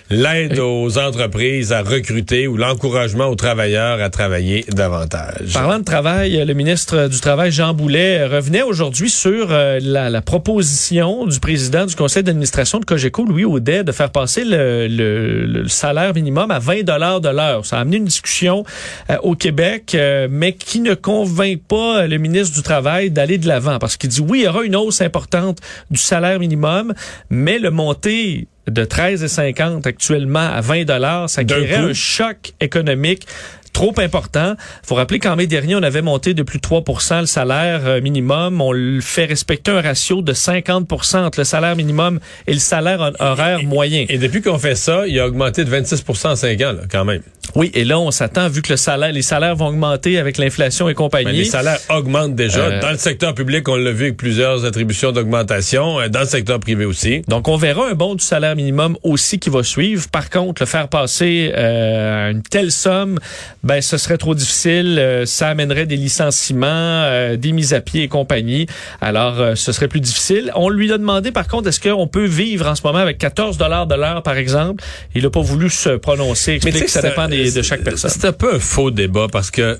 l'aide 0.09 0.59
aux 0.59 0.97
entreprises 0.99 1.73
à 1.73 1.81
recruter 1.81 2.47
ou 2.47 2.57
l'encouragement 2.57 3.25
aux 3.27 3.35
travailleurs 3.35 4.01
à 4.01 4.09
travailler 4.09 4.63
davantage. 4.69 5.53
Parlant 5.53 5.79
de 5.79 5.83
travail, 5.83 6.43
le 6.45 6.53
ministre 6.53 7.07
du 7.07 7.19
Travail, 7.19 7.51
Jean 7.51 7.73
Boulet, 7.73 8.25
revenait 8.27 8.61
aujourd'hui 8.61 9.09
sur 9.09 9.47
euh, 9.51 9.79
la, 9.81 10.09
la 10.11 10.21
proposition 10.21 11.25
du 11.25 11.39
président 11.39 11.85
du 11.85 11.95
conseil 11.95 12.23
d'administration 12.23 12.79
de 12.79 12.85
Cogeco, 12.85 13.25
Louis 13.25 13.45
Audet, 13.45 13.83
de 13.83 13.91
faire 13.91 14.11
passer 14.11 14.43
le, 14.45 14.87
le- 14.87 15.45
le 15.45 15.67
salaire 15.67 16.13
minimum 16.13 16.51
à 16.51 16.59
20 16.59 16.83
dollars 16.83 17.21
de 17.21 17.29
l'heure. 17.29 17.65
Ça 17.65 17.77
a 17.77 17.81
amené 17.81 17.97
une 17.97 18.05
discussion 18.05 18.63
euh, 19.09 19.17
au 19.23 19.35
Québec, 19.35 19.93
euh, 19.95 20.27
mais 20.29 20.53
qui 20.53 20.79
ne 20.81 20.93
convainc 20.93 21.61
pas 21.67 22.05
le 22.07 22.17
ministre 22.17 22.55
du 22.55 22.61
Travail 22.61 23.09
d'aller 23.09 23.37
de 23.37 23.47
l'avant, 23.47 23.79
parce 23.79 23.97
qu'il 23.97 24.09
dit 24.09 24.21
oui, 24.21 24.41
il 24.41 24.43
y 24.45 24.47
aura 24.47 24.63
une 24.63 24.75
hausse 24.75 25.01
importante 25.01 25.59
du 25.89 25.99
salaire 25.99 26.39
minimum, 26.39 26.93
mais 27.29 27.57
le 27.59 27.71
monter 27.71 28.47
de 28.67 28.83
13,50 28.83 29.87
actuellement 29.87 30.39
à 30.51 30.61
20 30.61 30.85
dollars, 30.85 31.29
ça 31.29 31.43
créerait 31.43 31.75
coup? 31.75 31.89
un 31.89 31.93
choc 31.93 32.53
économique 32.59 33.27
trop 33.75 33.93
important. 33.99 34.55
faut 34.83 34.95
rappeler 34.95 35.19
qu'en 35.19 35.35
mai 35.35 35.47
dernier, 35.47 35.75
on 35.75 35.83
avait 35.83 36.01
monté 36.01 36.33
de 36.33 36.43
plus 36.43 36.59
de 36.59 36.63
3% 36.65 37.19
le 37.19 37.25
salaire 37.25 37.81
euh, 37.85 37.99
minimum. 37.99 38.61
On 38.61 38.71
le 38.71 39.01
fait 39.01 39.25
respecter 39.25 39.69
un 39.71 39.81
ratio 39.81 40.21
de 40.21 40.31
50% 40.33 41.17
entre 41.17 41.39
le 41.41 41.43
salaire 41.43 41.75
minimum 41.75 42.19
et 42.47 42.53
le 42.53 42.59
salaire 42.59 43.11
horaire 43.19 43.61
moyen. 43.63 44.05
Et 44.07 44.17
depuis 44.17 44.41
qu'on 44.41 44.57
fait 44.57 44.75
ça, 44.75 45.05
il 45.07 45.19
a 45.19 45.27
augmenté 45.27 45.65
de 45.65 45.69
26% 45.69 46.27
en 46.29 46.35
cinq 46.37 46.61
ans, 46.61 46.71
là, 46.71 46.83
quand 46.89 47.03
même. 47.03 47.21
Oui, 47.55 47.69
et 47.73 47.83
là, 47.83 47.99
on 47.99 48.11
s'attend, 48.11 48.47
vu 48.47 48.61
que 48.61 48.71
le 48.73 48.77
salaire, 48.77 49.11
les 49.11 49.21
salaires 49.21 49.55
vont 49.55 49.67
augmenter 49.67 50.17
avec 50.19 50.37
l'inflation 50.37 50.87
et 50.89 50.93
compagnie. 50.93 51.31
Les 51.39 51.45
salaires 51.45 51.79
augmentent 51.89 52.33
déjà. 52.35 52.59
Euh, 52.61 52.81
dans 52.81 52.91
le 52.91 52.97
secteur 52.97 53.35
public, 53.35 53.67
on 53.69 53.75
l'a 53.75 53.91
vu 53.91 54.05
avec 54.05 54.17
plusieurs 54.17 54.65
attributions 54.65 55.11
d'augmentation. 55.11 55.99
euh, 55.99 56.07
Dans 56.07 56.21
le 56.21 56.25
secteur 56.25 56.59
privé 56.59 56.85
aussi. 56.85 57.21
Donc, 57.27 57.47
on 57.49 57.57
verra 57.57 57.89
un 57.89 57.93
bond 57.93 58.15
du 58.15 58.23
salaire 58.23 58.55
minimum 58.55 58.97
aussi 59.03 59.37
qui 59.37 59.49
va 59.49 59.63
suivre. 59.63 60.07
Par 60.09 60.29
contre, 60.29 60.61
le 60.61 60.65
faire 60.65 60.87
passer 60.87 61.51
euh, 61.55 62.31
une 62.31 62.41
telle 62.41 62.71
somme, 62.71 63.19
ben, 63.65 63.81
ce 63.81 63.97
serait 63.97 64.17
trop 64.17 64.35
difficile. 64.35 64.97
Euh, 64.99 65.25
ça 65.25 65.49
amènerait 65.49 65.87
des 65.87 65.97
licenciements, 65.97 66.67
euh, 66.69 67.35
des 67.35 67.51
mises 67.51 67.73
à 67.73 67.81
pied 67.81 68.03
et 68.03 68.07
compagnie. 68.07 68.67
Alors, 69.01 69.41
euh, 69.41 69.55
ce 69.55 69.71
serait 69.71 69.87
plus 69.87 69.99
difficile. 69.99 70.51
On 70.55 70.69
lui 70.69 70.93
a 70.93 70.99
demandé, 70.99 71.31
par 71.31 71.47
contre, 71.47 71.67
est-ce 71.67 71.79
qu'on 71.79 72.07
peut 72.07 72.25
vivre 72.25 72.67
en 72.67 72.75
ce 72.75 72.83
moment 72.83 72.99
avec 72.99 73.17
14 73.17 73.57
dollars 73.57 73.87
de 73.87 73.95
l'heure, 73.95 74.21
par 74.21 74.37
exemple? 74.37 74.83
Il 75.15 75.23
n'a 75.23 75.31
pas 75.31 75.41
voulu 75.41 75.71
se 75.71 75.89
prononcer, 75.89 76.53
expliquer 76.53 76.85
que 76.85 76.91
ça 76.91 77.01
dépend 77.01 77.27
des 77.27 77.51
de 77.51 77.61
chaque 77.63 77.83
personne. 77.83 78.11
C'est 78.11 78.25
un 78.25 78.33
peu 78.33 78.55
un 78.55 78.59
faux 78.59 78.91
débat 78.91 79.27
parce 79.31 79.49
que 79.49 79.79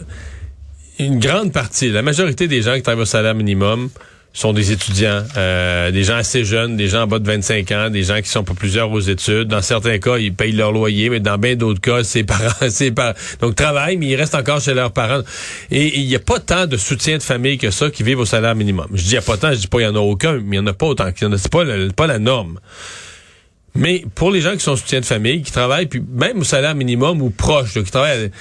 une 0.97 1.19
grande 1.19 1.51
partie, 1.51 1.89
la 1.89 2.01
majorité 2.01 2.47
des 2.47 2.63
gens 2.63 2.75
qui 2.75 2.81
travaillent 2.81 3.01
au 3.01 3.05
salaire 3.05 3.35
minimum 3.35 3.89
sont 4.35 4.51
des 4.51 4.73
étudiants, 4.73 5.23
euh, 5.37 5.91
des 5.91 6.03
gens 6.03 6.17
assez 6.17 6.43
jeunes, 6.43 6.75
des 6.75 6.89
gens 6.89 7.03
en 7.03 7.07
bas 7.07 7.19
de 7.19 7.25
25 7.25 7.71
ans, 7.71 7.89
des 7.89 8.03
gens 8.03 8.21
qui 8.21 8.27
sont 8.27 8.43
pas 8.43 8.53
plusieurs 8.53 8.91
aux 8.91 8.99
études. 8.99 9.47
Dans 9.47 9.61
certains 9.61 9.97
cas, 9.97 10.17
ils 10.17 10.33
payent 10.33 10.51
leur 10.51 10.73
loyer, 10.73 11.09
mais 11.09 11.21
dans 11.21 11.37
bien 11.37 11.55
d'autres 11.55 11.79
cas, 11.79 12.03
c'est 12.03 12.25
parents, 12.25 12.69
c'est 12.69 12.91
parents. 12.91 13.13
Donc 13.39 13.55
travaillent, 13.55 13.95
mais 13.95 14.07
ils 14.07 14.15
restent 14.15 14.35
encore 14.35 14.59
chez 14.59 14.73
leurs 14.73 14.91
parents. 14.91 15.21
Et 15.71 15.99
il 15.99 16.05
n'y 16.05 16.15
a 16.15 16.19
pas 16.19 16.41
tant 16.41 16.67
de 16.67 16.75
soutien 16.75 17.17
de 17.17 17.23
famille 17.23 17.57
que 17.57 17.71
ça 17.71 17.89
qui 17.89 18.03
vivent 18.03 18.19
au 18.19 18.25
salaire 18.25 18.55
minimum. 18.55 18.87
Je 18.93 19.03
dis 19.03 19.13
il 19.13 19.17
a 19.17 19.21
pas 19.21 19.37
tant, 19.37 19.53
je 19.53 19.59
dis 19.59 19.67
pas 19.67 19.79
il 19.79 19.85
y 19.85 19.87
en 19.87 19.95
a 19.95 19.99
aucun, 19.99 20.33
mais 20.33 20.57
il 20.57 20.59
y 20.59 20.59
en 20.59 20.67
a 20.67 20.73
pas 20.73 20.87
autant. 20.87 21.09
C'est 21.17 21.51
pas, 21.51 21.63
pas 21.95 22.07
la 22.07 22.19
norme. 22.19 22.59
Mais 23.73 24.03
pour 24.15 24.31
les 24.31 24.41
gens 24.41 24.53
qui 24.53 24.61
sont 24.61 24.75
soutien 24.75 24.99
de 24.99 25.05
famille, 25.05 25.41
qui 25.43 25.51
travaillent, 25.51 25.87
puis 25.87 26.01
même 26.13 26.39
au 26.39 26.43
salaire 26.43 26.75
minimum 26.75 27.21
ou 27.21 27.29
proche, 27.29 27.73
qui 27.73 27.91
travaillent, 27.91 28.31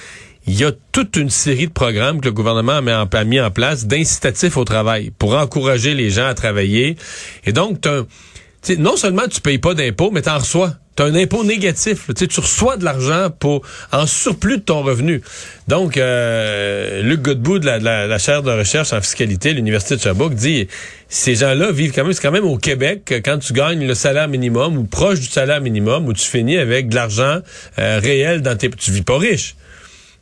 il 0.47 0.59
y 0.59 0.63
a 0.63 0.71
toute 0.91 1.15
une 1.15 1.29
série 1.29 1.67
de 1.67 1.71
programmes 1.71 2.19
que 2.21 2.25
le 2.25 2.31
gouvernement 2.31 2.73
a 2.73 3.23
mis 3.23 3.39
en, 3.39 3.51
place 3.51 3.87
d'incitatifs 3.87 4.57
au 4.57 4.63
travail 4.63 5.11
pour 5.17 5.35
encourager 5.35 5.93
les 5.93 6.09
gens 6.09 6.27
à 6.27 6.33
travailler. 6.33 6.97
Et 7.45 7.51
donc, 7.51 7.81
t'as 7.81 7.99
un- 7.99 8.03
tu 8.03 8.73
sais, 8.73 8.77
non 8.77 8.97
seulement 8.97 9.27
tu 9.27 9.41
payes 9.41 9.59
pas 9.59 9.73
d'impôts, 9.73 10.11
mais 10.11 10.21
tu 10.21 10.29
en 10.29 10.39
reçois. 10.39 10.73
Tu 10.95 11.03
as 11.03 11.07
un 11.07 11.15
impôt 11.15 11.43
négatif. 11.43 12.09
Tu 12.15 12.39
reçois 12.39 12.77
de 12.77 12.85
l'argent 12.85 13.29
pour 13.29 13.61
en 13.91 14.07
surplus 14.07 14.57
de 14.57 14.63
ton 14.63 14.81
revenu. 14.81 15.21
Donc, 15.67 15.97
euh, 15.97 17.01
Luc 17.01 17.21
Godbout 17.21 17.59
de 17.59 17.65
la, 17.65 18.07
la, 18.07 18.17
chaire 18.17 18.43
de 18.43 18.51
recherche 18.51 18.93
en 18.93 19.01
fiscalité 19.01 19.53
l'Université 19.53 19.97
de 19.97 20.01
Sherbrooke 20.01 20.35
dit 20.35 20.67
ces 21.09 21.35
gens-là 21.35 21.71
vivent 21.71 21.91
quand 21.93 22.03
même, 22.03 22.13
c'est 22.13 22.21
quand 22.21 22.31
même 22.31 22.45
au 22.45 22.57
Québec 22.57 23.13
quand 23.25 23.39
tu 23.39 23.51
gagnes 23.51 23.85
le 23.85 23.93
salaire 23.93 24.29
minimum 24.29 24.77
ou 24.77 24.83
proche 24.85 25.19
du 25.19 25.27
salaire 25.27 25.59
minimum, 25.59 26.07
où 26.07 26.13
tu 26.13 26.25
finis 26.25 26.57
avec 26.57 26.87
de 26.87 26.95
l'argent 26.95 27.39
euh, 27.77 27.99
réel 28.01 28.41
dans 28.41 28.57
tes... 28.57 28.69
Tu 28.69 28.91
vis 28.91 29.03
pas 29.03 29.17
riche. 29.17 29.55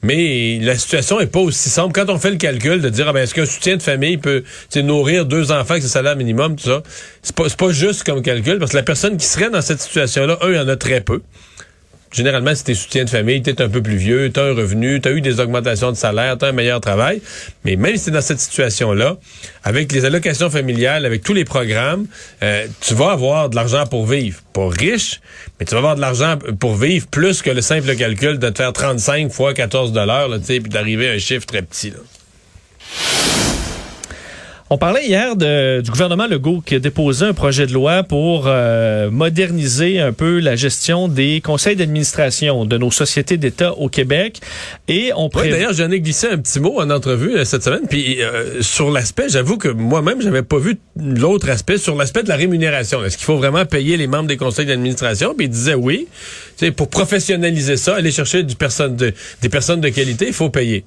Mais 0.04 0.60
la 0.62 0.78
situation 0.78 1.20
est 1.20 1.28
pas 1.28 1.40
aussi 1.40 1.70
simple. 1.70 1.94
Quand 1.94 2.10
on 2.10 2.20
fait 2.20 2.32
le 2.32 2.38
calcul 2.38 2.82
de 2.82 2.90
dire, 2.90 3.08
ah 3.08 3.14
ben, 3.14 3.22
est-ce 3.22 3.34
qu'un 3.34 3.46
soutien 3.46 3.78
de 3.78 3.82
famille 3.82 4.18
peut 4.18 4.44
nourrir 4.76 5.26
deux 5.26 5.52
enfants 5.52 5.72
avec 5.72 5.84
ce 5.84 5.90
salaire 5.90 6.18
minimum, 6.18 6.56
tout 6.58 6.66
ça, 6.66 6.84
c'est 7.22 7.36
pas, 7.36 7.50
pas 7.50 7.72
juste 7.72 8.04
comme 8.04 8.22
calcul, 8.22 8.60
parce 8.60 8.72
que 8.72 8.78
la 8.78 8.84
personne 8.84 9.18
qui 9.18 9.26
serait 9.26 9.50
dans 9.50 9.62
cette 9.62 9.80
situation-là, 9.80 10.38
un, 10.42 10.50
il 10.50 10.56
y 10.56 10.60
en 10.60 10.68
a 10.68 10.76
très 10.76 11.02
peu. 11.02 11.22
Généralement, 12.14 12.54
si 12.54 12.64
t'es 12.64 12.76
soutien 12.76 13.06
de 13.06 13.10
famille, 13.10 13.42
t'es 13.42 13.60
un 13.60 13.70
peu 13.70 13.82
plus 13.82 13.98
vieux, 13.98 14.32
t'as 14.32 14.44
un 14.44 14.54
revenu, 14.54 15.02
t'as 15.02 15.12
eu 15.12 15.22
des 15.22 15.40
augmentations 15.40 15.92
de 15.92 15.98
salaire, 15.98 16.38
t'as 16.38 16.50
un 16.50 16.52
meilleur 16.52 16.80
travail. 16.80 17.22
Mais 17.66 17.76
même 17.76 17.98
si 17.98 18.06
t'es 18.06 18.12
dans 18.12 18.22
cette 18.22 18.40
situation-là, 18.40 19.18
avec 19.64 19.92
les 19.92 20.06
allocations 20.06 20.52
familiales, 20.52 21.08
avec 21.08 21.24
tous 21.24 21.34
les 21.34 21.44
programmes, 21.44 22.06
euh, 22.44 22.68
tu 22.82 22.94
vas 22.94 23.12
avoir 23.12 23.50
de 23.50 23.56
l'argent 23.56 23.88
pour 23.88 24.06
vivre. 24.06 24.40
Pas 24.54 24.70
riche, 24.70 25.22
mais 25.60 25.66
tu 25.66 25.72
vas 25.72 25.80
avoir 25.80 25.96
de 25.96 26.02
l'argent 26.02 26.38
pour 26.60 26.76
vivre 26.76 27.08
plus 27.08 27.42
que 27.42 27.50
le 27.50 27.62
simple 27.62 27.96
calcul 27.96 28.38
de 28.38 28.50
te 28.50 28.58
faire 28.58 28.74
35 28.74 29.32
fois 29.32 29.56
14 29.56 29.92
dollars, 29.92 30.30
tu 30.38 30.46
sais, 30.46 30.60
puis 30.60 30.70
d'arriver 30.70 31.10
à 31.10 31.14
un 31.14 31.18
chiffre 31.18 31.48
très 31.48 31.64
petit. 31.64 31.94
On 34.74 34.80
parlait 34.80 35.06
hier 35.06 35.36
de- 35.36 35.82
du 35.82 35.92
gouvernement 35.92 36.26
Legault 36.26 36.64
qui 36.66 36.74
a 36.74 36.80
déposé 36.80 37.26
un 37.26 37.34
projet 37.34 37.68
de 37.68 37.74
loi 37.74 38.02
pour 38.02 38.46
euh, 38.48 39.12
moderniser 39.12 40.00
un 40.00 40.14
peu 40.14 40.40
la 40.40 40.56
gestion 40.56 41.08
des 41.08 41.42
conseils 41.42 41.76
d'administration 41.76 42.66
de 42.66 42.76
nos 42.80 42.90
sociétés 42.90 43.38
d'État 43.38 43.74
au 43.76 43.88
Québec. 43.88 44.40
Et 44.88 45.12
on 45.16 45.30
prévoit... 45.30 45.52
D'ailleurs, 45.52 45.74
j'en 45.74 45.92
ai 45.92 46.00
glissé 46.00 46.26
un 46.28 46.40
petit 46.40 46.60
mot 46.60 46.80
en 46.82 46.90
entrevue 46.90 47.36
euh, 47.36 47.46
cette 47.46 47.64
semaine. 47.64 47.84
Puis 47.88 48.20
euh, 48.24 48.64
sur 48.64 48.90
l'aspect, 48.90 49.30
j'avoue 49.30 49.60
que 49.60 49.68
moi-même, 49.70 50.24
j'avais 50.24 50.42
pas 50.42 50.58
vu 50.58 50.80
l'autre 51.00 51.50
aspect, 51.52 51.78
sur 51.78 51.96
l'aspect 51.96 52.24
de 52.24 52.30
la 52.30 52.36
rémunération. 52.36 53.06
Est-ce 53.06 53.18
qu'il 53.18 53.26
faut 53.26 53.38
vraiment 53.38 53.66
payer 53.66 53.96
les 53.96 54.08
membres 54.08 54.28
des 54.28 54.38
conseils 54.38 54.66
d'administration? 54.66 55.36
Puis 55.38 55.46
il 55.46 55.50
disait 55.52 55.76
oui. 55.76 56.08
Tu 56.58 56.66
sais, 56.66 56.72
pour 56.72 56.90
professionnaliser 56.90 57.78
ça, 57.78 57.98
aller 57.98 58.12
chercher 58.12 58.42
du 58.42 58.56
personne 58.56 58.96
de- 58.96 59.14
des 59.40 59.50
personnes 59.50 59.82
de 59.82 59.90
qualité, 59.90 60.26
il 60.30 60.34
faut 60.34 60.50
payer. 60.50 60.84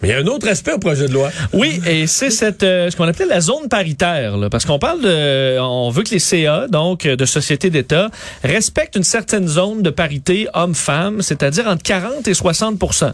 Mais 0.00 0.08
il 0.08 0.10
y 0.10 0.14
a 0.14 0.18
un 0.18 0.26
autre 0.26 0.48
aspect 0.48 0.72
au 0.72 0.78
projet 0.78 1.08
de 1.08 1.12
loi. 1.12 1.30
Oui, 1.52 1.80
et 1.86 2.06
c'est 2.06 2.30
cette 2.30 2.62
euh, 2.62 2.90
ce 2.90 2.96
qu'on 2.96 3.08
appelait 3.08 3.26
la 3.26 3.40
zone 3.40 3.68
paritaire, 3.68 4.36
là, 4.36 4.50
parce 4.50 4.64
qu'on 4.64 4.78
parle 4.78 5.00
de, 5.02 5.58
on 5.58 5.90
veut 5.90 6.02
que 6.02 6.10
les 6.10 6.18
CA, 6.18 6.66
donc 6.68 7.06
euh, 7.06 7.16
de 7.16 7.24
sociétés 7.24 7.70
d'État, 7.70 8.10
respectent 8.42 8.96
une 8.96 9.04
certaine 9.04 9.46
zone 9.46 9.82
de 9.82 9.90
parité 9.90 10.48
homme-femme, 10.54 11.22
c'est-à-dire 11.22 11.66
entre 11.66 11.82
40 11.82 12.28
et 12.28 12.32
60% 12.32 13.12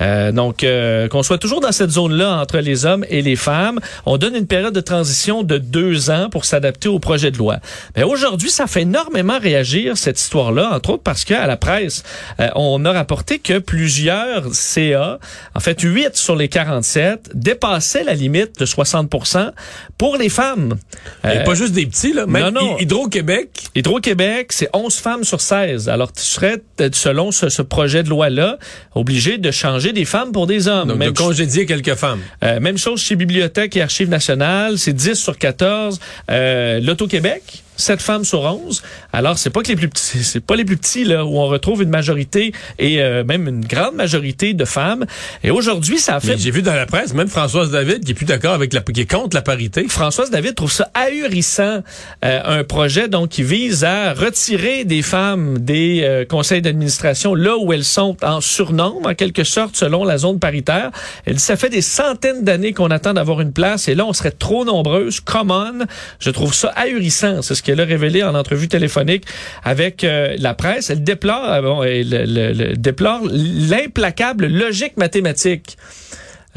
euh, 0.00 0.32
Donc, 0.32 0.64
euh, 0.64 1.08
qu'on 1.08 1.22
soit 1.22 1.38
toujours 1.38 1.60
dans 1.60 1.72
cette 1.72 1.90
zone-là 1.90 2.36
entre 2.40 2.58
les 2.58 2.86
hommes 2.86 3.04
et 3.08 3.22
les 3.22 3.36
femmes. 3.36 3.80
On 4.06 4.18
donne 4.18 4.34
une 4.34 4.46
période 4.46 4.74
de 4.74 4.80
transition 4.80 5.42
de 5.42 5.58
deux 5.58 6.10
ans 6.10 6.28
pour 6.30 6.44
s'adapter 6.44 6.88
au 6.88 6.98
projet 6.98 7.30
de 7.30 7.38
loi. 7.38 7.58
Mais 7.96 8.02
aujourd'hui, 8.02 8.50
ça 8.50 8.66
fait 8.66 8.82
énormément 8.82 9.38
réagir 9.38 9.96
cette 9.96 10.20
histoire-là, 10.20 10.70
entre 10.72 10.90
autres 10.90 11.02
parce 11.02 11.24
qu'à 11.24 11.46
la 11.46 11.56
presse, 11.56 12.02
euh, 12.40 12.48
on 12.54 12.84
a 12.84 12.92
rapporté 12.92 13.38
que 13.38 13.58
plusieurs 13.58 14.54
CA, 14.54 15.18
en 15.54 15.60
fait 15.60 15.80
8 15.80 16.16
sur 16.22 16.36
les 16.36 16.48
47, 16.48 17.30
dépassaient 17.34 18.04
la 18.04 18.14
limite 18.14 18.58
de 18.60 18.64
60% 18.66 19.50
pour 19.98 20.16
les 20.16 20.28
femmes. 20.28 20.76
Et 21.24 21.28
Euh, 21.28 21.44
pas 21.44 21.54
juste 21.54 21.72
des 21.72 21.86
petits, 21.86 22.12
là. 22.12 22.26
Même 22.26 22.50
non, 22.54 22.60
non. 22.60 22.76
Hy- 22.78 22.82
Hydro-Québec, 22.82 23.50
Hydro-Québec, 23.74 24.52
c'est 24.52 24.68
11 24.72 24.94
femmes 24.96 25.24
sur 25.24 25.40
16. 25.40 25.88
Alors, 25.88 26.12
tu 26.12 26.22
serais, 26.22 26.62
euh, 26.80 26.88
selon 26.92 27.30
ce, 27.32 27.48
ce 27.48 27.62
projet 27.62 28.02
de 28.02 28.08
loi-là, 28.08 28.58
obligé 28.94 29.38
de 29.38 29.50
changer 29.50 29.92
des 29.92 30.04
femmes 30.04 30.32
pour 30.32 30.46
des 30.46 30.68
hommes. 30.68 30.88
donc 30.88 30.98
Même 30.98 31.12
de 31.12 31.18
congédier 31.18 31.66
quelques 31.66 31.94
femmes. 31.94 32.20
euh, 32.44 32.60
même 32.60 32.78
chose 32.78 33.00
chez 33.00 33.16
Bibliothèque 33.16 33.76
et 33.76 33.82
Archives 33.82 34.08
nationales, 34.08 34.78
c'est 34.78 34.92
10 34.92 35.14
sur 35.14 35.36
14. 35.38 35.98
Euh, 36.30 36.80
L'Auto-Québec, 36.80 37.42
7 37.82 38.00
femmes 38.00 38.24
sur 38.24 38.40
11. 38.40 38.82
Alors, 39.12 39.38
c'est 39.38 39.50
pas 39.50 39.62
que 39.62 39.68
les 39.68 39.76
plus 39.76 39.88
petits, 39.88 40.02
c'est 40.24 40.40
pas 40.40 40.56
les 40.56 40.64
plus 40.64 40.76
petits, 40.76 41.04
là, 41.04 41.24
où 41.24 41.38
on 41.38 41.46
retrouve 41.46 41.82
une 41.82 41.90
majorité 41.90 42.52
et 42.78 43.00
euh, 43.00 43.24
même 43.24 43.48
une 43.48 43.64
grande 43.64 43.94
majorité 43.94 44.54
de 44.54 44.64
femmes. 44.64 45.04
Et 45.42 45.50
aujourd'hui, 45.50 45.98
ça 45.98 46.16
a 46.16 46.20
fait... 46.20 46.38
J'ai 46.38 46.50
vu 46.50 46.62
dans 46.62 46.74
la 46.74 46.86
presse, 46.86 47.14
même 47.14 47.28
Françoise 47.28 47.70
David, 47.70 48.04
qui 48.04 48.12
est 48.12 48.14
plus 48.14 48.26
d'accord 48.26 48.54
avec 48.54 48.72
la, 48.72 48.80
qui 48.80 49.00
est 49.00 49.10
contre 49.10 49.36
la 49.36 49.42
parité. 49.42 49.86
Françoise 49.88 50.30
David 50.30 50.54
trouve 50.54 50.72
ça 50.72 50.90
ahurissant, 50.94 51.82
euh, 52.24 52.40
un 52.44 52.64
projet 52.64 53.08
donc 53.08 53.30
qui 53.30 53.42
vise 53.42 53.84
à 53.84 54.14
retirer 54.14 54.84
des 54.84 55.02
femmes 55.02 55.58
des 55.58 56.00
euh, 56.02 56.24
conseils 56.24 56.62
d'administration 56.62 57.34
là 57.34 57.56
où 57.56 57.72
elles 57.72 57.84
sont 57.84 58.16
en 58.22 58.40
surnombre, 58.40 59.08
en 59.08 59.14
quelque 59.14 59.44
sorte, 59.44 59.76
selon 59.76 60.04
la 60.04 60.18
zone 60.18 60.38
paritaire. 60.38 60.90
Elle 61.24 61.36
dit 61.36 61.42
ça 61.42 61.56
fait 61.56 61.68
des 61.68 61.82
centaines 61.82 62.44
d'années 62.44 62.72
qu'on 62.72 62.90
attend 62.90 63.14
d'avoir 63.14 63.40
une 63.40 63.52
place 63.52 63.88
et 63.88 63.94
là 63.94 64.04
on 64.06 64.12
serait 64.12 64.30
trop 64.30 64.64
nombreuses. 64.64 65.20
Come 65.20 65.50
on, 65.50 65.86
je 66.18 66.30
trouve 66.30 66.54
ça 66.54 66.68
ahurissant. 66.76 67.42
C'est 67.42 67.54
ce 67.54 67.62
qu'elle 67.72 67.80
a 67.80 67.84
révélé 67.84 68.22
en 68.22 68.34
entrevue 68.34 68.68
téléphonique 68.68 69.24
avec 69.64 70.04
euh, 70.04 70.36
la 70.38 70.54
presse. 70.54 70.90
Elle 70.90 71.02
déplore, 71.02 71.44
euh, 71.50 71.62
bon, 71.62 71.82
elle, 71.82 72.08
le- 72.10 72.52
le- 72.52 72.76
déplore 72.76 73.20
l'implacable 73.30 74.46
logique 74.46 74.96
mathématique. 74.96 75.76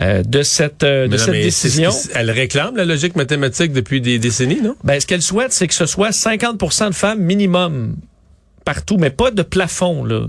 euh, 0.02 0.24
de 0.24 0.44
cette 0.44 0.84
euh, 0.84 1.08
de 1.08 1.12
Mais 1.12 1.18
non, 1.18 1.24
cette 1.24 1.32
mais 1.34 1.44
c'est 1.44 1.70
ce 1.70 1.78
décision. 1.80 1.92
elle 2.16 2.30
réclame 2.30 2.76
la 2.76 2.84
logique 2.84 3.16
mathématique 3.16 3.72
depuis 3.72 4.02
des 4.02 4.20
décennies, 4.20 4.62
non? 4.62 4.76
Ben, 4.84 5.00
ce 5.00 5.06
qu'elle 5.08 5.22
souhaite, 5.22 5.54
c'est 5.54 5.68
que 5.70 5.74
ce 5.74 5.86
soit 5.86 6.10
50% 6.10 6.90
de 6.90 6.94
femmes 6.94 7.20
minimum 7.22 7.96
partout, 8.66 8.98
mais 8.98 9.10
pas 9.10 9.32
de 9.32 9.42
plafond, 9.42 10.04
là. 10.04 10.28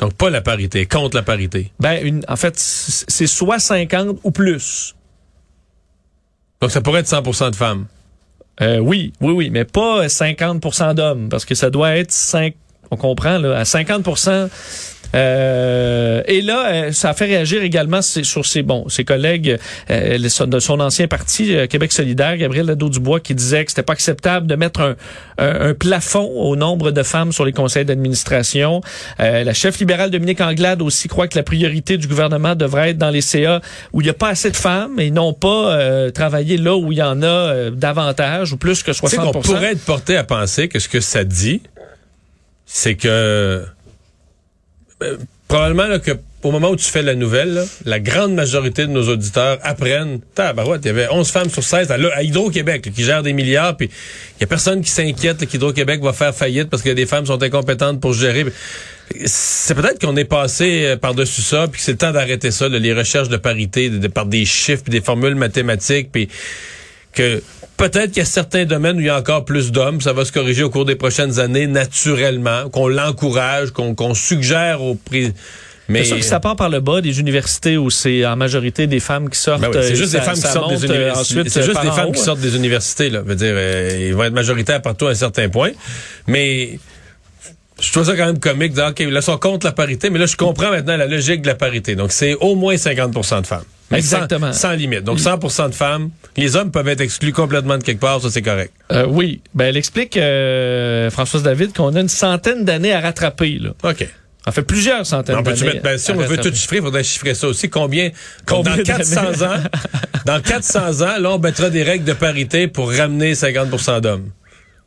Donc 0.00 0.14
pas 0.14 0.30
la 0.30 0.40
parité, 0.40 0.86
contre 0.86 1.16
la 1.16 1.22
parité. 1.22 1.70
Ben, 1.78 2.04
une, 2.04 2.24
en 2.26 2.34
fait, 2.36 2.54
c'est 2.56 3.26
soit 3.28 3.60
50 3.60 4.18
ou 4.24 4.30
plus. 4.32 4.96
Donc 6.62 6.70
ça 6.70 6.80
pourrait 6.80 7.00
être 7.00 7.08
100% 7.08 7.50
de 7.50 7.56
femmes. 7.56 7.86
Euh, 8.60 8.78
oui, 8.78 9.12
oui, 9.20 9.32
oui, 9.32 9.50
mais 9.50 9.64
pas 9.64 10.06
50% 10.06 10.94
d'hommes, 10.94 11.28
parce 11.28 11.44
que 11.44 11.56
ça 11.56 11.70
doit 11.70 11.96
être 11.96 12.12
5, 12.12 12.54
on 12.92 12.96
comprend, 12.96 13.38
là, 13.38 13.58
à 13.58 13.64
50 13.64 14.04
euh, 15.14 16.22
et 16.26 16.40
là, 16.40 16.66
euh, 16.72 16.92
ça 16.92 17.10
a 17.10 17.14
fait 17.14 17.26
réagir 17.26 17.62
également 17.62 18.00
sur 18.02 18.46
ses 18.46 18.62
bon, 18.62 18.88
ses 18.88 19.04
collègues 19.04 19.58
euh, 19.90 20.18
de 20.18 20.58
son 20.58 20.80
ancien 20.80 21.06
parti 21.08 21.54
euh, 21.54 21.66
Québec 21.66 21.92
solidaire, 21.92 22.36
Gabriel 22.36 22.66
Nadeau-Dubois, 22.66 23.20
qui 23.20 23.34
disait 23.34 23.64
que 23.64 23.70
c'était 23.70 23.82
pas 23.82 23.92
acceptable 23.92 24.46
de 24.46 24.54
mettre 24.54 24.80
un, 24.80 24.94
un- 25.38 25.70
un 25.70 25.74
plafond 25.74 26.24
au 26.24 26.56
nombre 26.56 26.90
de 26.90 27.02
femmes 27.02 27.32
sur 27.32 27.44
les 27.44 27.52
conseils 27.52 27.84
d'administration. 27.84 28.80
Euh, 29.20 29.44
la 29.44 29.54
chef 29.54 29.78
libérale 29.80 30.10
Dominique 30.10 30.40
Anglade 30.40 30.82
aussi 30.82 31.08
croit 31.08 31.28
que 31.28 31.36
la 31.36 31.42
priorité 31.42 31.96
du 31.98 32.06
gouvernement 32.08 32.54
devrait 32.54 32.90
être 32.90 32.98
dans 32.98 33.10
les 33.10 33.20
CA 33.20 33.60
où 33.92 34.00
il 34.00 34.04
n'y 34.04 34.10
a 34.10 34.14
pas 34.14 34.28
assez 34.28 34.50
de 34.50 34.56
femmes 34.56 34.98
et 34.98 35.10
non 35.10 35.32
pas 35.32 36.10
travailler 36.12 36.56
là 36.56 36.76
où 36.76 36.92
il 36.92 36.98
y 36.98 37.02
en 37.02 37.22
a 37.22 37.70
davantage 37.70 38.52
ou 38.52 38.56
plus 38.56 38.82
que 38.82 38.90
Tu 38.92 38.94
sais 38.94 39.16
60 39.16 39.32
qu'on 39.32 39.40
pourrait 39.40 39.72
être 39.72 39.84
porté 39.84 40.16
à 40.16 40.24
penser 40.24 40.68
que 40.68 40.78
ce 40.78 40.88
que 40.88 41.00
ça 41.00 41.24
dit, 41.24 41.62
c'est 42.66 42.94
que 42.94 43.64
euh, 45.02 45.16
probablement 45.48 45.86
là, 45.88 45.98
que 45.98 46.12
au 46.42 46.50
moment 46.50 46.70
où 46.70 46.76
tu 46.76 46.86
fais 46.90 47.02
la 47.02 47.14
nouvelle, 47.14 47.54
là, 47.54 47.64
la 47.84 48.00
grande 48.00 48.34
majorité 48.34 48.82
de 48.86 48.90
nos 48.90 49.08
auditeurs 49.08 49.58
apprennent. 49.62 50.18
Tabarouette, 50.34 50.80
il 50.84 50.88
y 50.88 50.90
avait 50.90 51.06
11 51.08 51.30
femmes 51.30 51.50
sur 51.50 51.62
16 51.62 51.90
à, 51.92 52.22
Hydro-Québec 52.22 52.90
qui 52.92 53.04
gèrent 53.04 53.22
des 53.22 53.32
milliards, 53.32 53.76
puis 53.76 53.88
il 53.88 54.40
y 54.40 54.44
a 54.44 54.46
personne 54.48 54.80
qui 54.82 54.90
s'inquiète 54.90 55.46
qu'Hydro-Québec 55.46 56.00
va 56.02 56.12
faire 56.12 56.34
faillite 56.34 56.68
parce 56.68 56.82
que 56.82 56.90
des 56.90 57.06
femmes 57.06 57.26
sont 57.26 57.40
incompétentes 57.40 58.00
pour 58.00 58.12
gérer. 58.12 58.44
C'est 59.26 59.74
peut-être 59.76 60.00
qu'on 60.00 60.16
est 60.16 60.24
passé 60.24 60.84
euh, 60.86 60.96
par-dessus 60.96 61.42
ça, 61.42 61.68
puis 61.70 61.80
c'est 61.80 61.96
temps 61.96 62.10
d'arrêter 62.12 62.50
ça, 62.50 62.68
là, 62.68 62.78
les 62.80 62.92
recherches 62.92 63.28
de 63.28 63.36
parité 63.36 63.88
de- 63.88 63.98
de- 63.98 64.08
par 64.08 64.26
des 64.26 64.44
chiffres, 64.44 64.82
puis 64.82 64.90
des 64.90 65.00
formules 65.02 65.36
mathématiques, 65.36 66.10
puis 66.10 66.28
que 67.12 67.40
Peut-être 67.82 68.12
qu'il 68.12 68.18
y 68.18 68.20
a 68.20 68.26
certains 68.26 68.64
domaines 68.64 68.98
où 68.98 69.00
il 69.00 69.06
y 69.06 69.10
a 69.10 69.18
encore 69.18 69.44
plus 69.44 69.72
d'hommes. 69.72 70.00
Ça 70.00 70.12
va 70.12 70.24
se 70.24 70.30
corriger 70.30 70.62
au 70.62 70.70
cours 70.70 70.84
des 70.84 70.94
prochaines 70.94 71.40
années 71.40 71.66
naturellement, 71.66 72.68
qu'on 72.70 72.86
l'encourage, 72.86 73.72
qu'on 73.72 74.14
suggère 74.14 74.82
au 74.82 74.94
prix. 74.94 75.32
Mais 75.88 76.00
C'est 76.00 76.10
sûr 76.10 76.18
que 76.18 76.22
ça 76.24 76.38
part 76.38 76.54
par 76.54 76.68
le 76.68 76.78
bas 76.78 77.00
des 77.00 77.18
universités 77.18 77.76
où 77.76 77.90
c'est 77.90 78.24
en 78.24 78.36
majorité 78.36 78.86
des 78.86 79.00
femmes 79.00 79.28
qui 79.28 79.36
sortent. 79.36 79.62
Ben 79.62 79.70
oui, 79.70 79.78
c'est 79.82 79.92
euh, 79.92 79.94
juste 79.96 80.12
ça- 80.12 80.18
des 80.20 80.24
femmes 80.24 80.34
qui 80.34 80.40
ça 80.42 80.52
sortent 80.52 80.70
des 80.70 80.84
euh, 80.84 80.94
universités. 80.94 81.18
ensuite, 81.18 81.50
C'est 81.50 81.62
juste 81.64 81.82
des 81.82 81.90
femmes 81.90 82.08
haut, 82.08 82.12
qui 82.12 82.20
hein. 82.20 82.24
sortent 82.24 82.40
des 82.40 82.54
universités, 82.54 83.10
là. 83.10 83.20
Veut 83.22 83.34
dire, 83.34 83.52
euh, 83.52 84.06
ils 84.08 84.14
vont 84.14 84.22
être 84.22 84.32
majoritaires 84.32 84.80
partout 84.80 85.08
à 85.08 85.10
un 85.10 85.14
certain 85.16 85.48
point. 85.48 85.72
Mais 86.28 86.78
je 87.80 87.90
trouve 87.90 88.06
ça 88.06 88.16
quand 88.16 88.26
même 88.26 88.38
comique 88.38 88.70
de 88.70 88.76
dire, 88.76 88.86
OK, 88.90 89.00
là, 89.00 89.20
sont 89.20 89.38
contre 89.38 89.66
la 89.66 89.72
parité, 89.72 90.08
mais 90.08 90.20
là, 90.20 90.26
je 90.26 90.36
comprends 90.36 90.70
maintenant 90.70 90.96
la 90.96 91.06
logique 91.06 91.42
de 91.42 91.48
la 91.48 91.56
parité. 91.56 91.96
Donc, 91.96 92.12
c'est 92.12 92.34
au 92.34 92.54
moins 92.54 92.76
50% 92.76 93.40
de 93.42 93.46
femmes. 93.46 93.64
Exactement. 93.96 94.52
Sans, 94.52 94.70
sans 94.70 94.72
limite. 94.72 95.04
Donc, 95.04 95.18
100% 95.18 95.70
de 95.70 95.74
femmes. 95.74 96.10
Les 96.36 96.56
hommes 96.56 96.70
peuvent 96.70 96.88
être 96.88 97.00
exclus 97.00 97.32
complètement 97.32 97.76
de 97.78 97.82
quelque 97.82 98.00
part, 98.00 98.20
ça, 98.20 98.30
c'est 98.30 98.42
correct. 98.42 98.72
Euh, 98.92 99.06
oui. 99.08 99.40
Ben, 99.54 99.66
elle 99.66 99.76
explique, 99.76 100.16
euh, 100.16 101.10
Françoise 101.10 101.42
David, 101.42 101.72
qu'on 101.74 101.94
a 101.94 102.00
une 102.00 102.08
centaine 102.08 102.64
d'années 102.64 102.92
à 102.92 103.00
rattraper. 103.00 103.58
Là. 103.60 103.70
OK. 103.82 104.06
En 104.44 104.50
fait, 104.50 104.62
plusieurs 104.62 105.06
centaines 105.06 105.36
On 105.36 105.42
d'années. 105.42 105.62
mettre, 105.64 105.82
ben, 105.82 105.98
si 105.98 106.10
on 106.10 106.16
veut 106.16 106.36
tout 106.36 106.52
chiffrer, 106.52 106.78
il 106.78 106.82
faudrait 106.82 107.04
chiffrer 107.04 107.34
ça 107.34 107.46
aussi. 107.46 107.68
Combien, 107.70 108.10
Combien 108.46 108.76
dans 108.76 108.82
400 108.82 109.14
d'années? 109.38 109.44
ans, 109.44 109.62
dans 110.26 110.40
400 110.40 111.02
ans, 111.02 111.18
là, 111.20 111.30
on 111.32 111.38
mettra 111.38 111.70
des 111.70 111.82
règles 111.84 112.04
de 112.04 112.12
parité 112.12 112.66
pour 112.66 112.90
ramener 112.90 113.34
50% 113.34 114.00
d'hommes. 114.00 114.30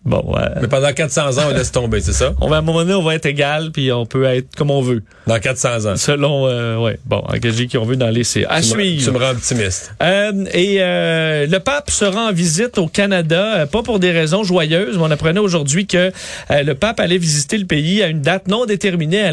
Bon, 0.05 0.23
ouais. 0.27 0.41
Mais 0.61 0.67
pendant 0.67 0.93
400 0.93 1.39
ans, 1.39 1.43
on 1.49 1.53
laisse 1.53 1.71
tomber, 1.71 1.99
c'est 1.99 2.13
ça? 2.13 2.33
On 2.39 2.47
va, 2.47 2.57
à 2.57 2.59
un 2.59 2.61
moment 2.61 2.79
donné, 2.81 2.93
on 2.93 3.01
va 3.01 3.15
être 3.15 3.25
égal, 3.25 3.71
puis 3.71 3.91
on 3.91 4.05
peut 4.05 4.25
être 4.25 4.55
comme 4.55 4.69
on 4.69 4.81
veut. 4.81 5.01
Dans 5.25 5.39
400 5.39 5.85
ans. 5.85 5.95
Selon, 5.95 6.47
euh, 6.47 6.77
ouais, 6.77 6.99
bon, 7.05 7.23
engagé 7.27 7.65
qui 7.65 7.77
on 7.79 7.85
veut 7.85 7.95
dans 7.95 8.09
les 8.09 8.23
CA. 8.23 8.47
À 8.49 8.61
Tu 8.61 8.75
me-. 8.77 9.03
Tu 9.03 9.09
me 9.09 9.17
rends 9.17 9.31
optimiste. 9.31 9.95
Euh, 10.03 10.45
et 10.53 10.77
euh, 10.79 11.47
le 11.47 11.59
pape 11.59 11.89
sera 11.89 12.29
en 12.29 12.31
visite 12.31 12.77
au 12.77 12.87
Canada, 12.87 13.61
euh, 13.61 13.65
pas 13.65 13.81
pour 13.81 13.99
des 13.99 14.11
raisons 14.11 14.43
joyeuses, 14.43 14.95
mais 14.95 15.03
on 15.03 15.11
apprenait 15.11 15.39
aujourd'hui 15.39 15.87
que 15.87 16.11
euh, 16.51 16.63
le 16.63 16.75
pape 16.75 16.99
allait 16.99 17.17
visiter 17.17 17.57
le 17.57 17.65
pays 17.65 18.03
à 18.03 18.07
une 18.07 18.21
date 18.21 18.47
non 18.47 18.65
déterminée 18.67 19.21
à 19.21 19.31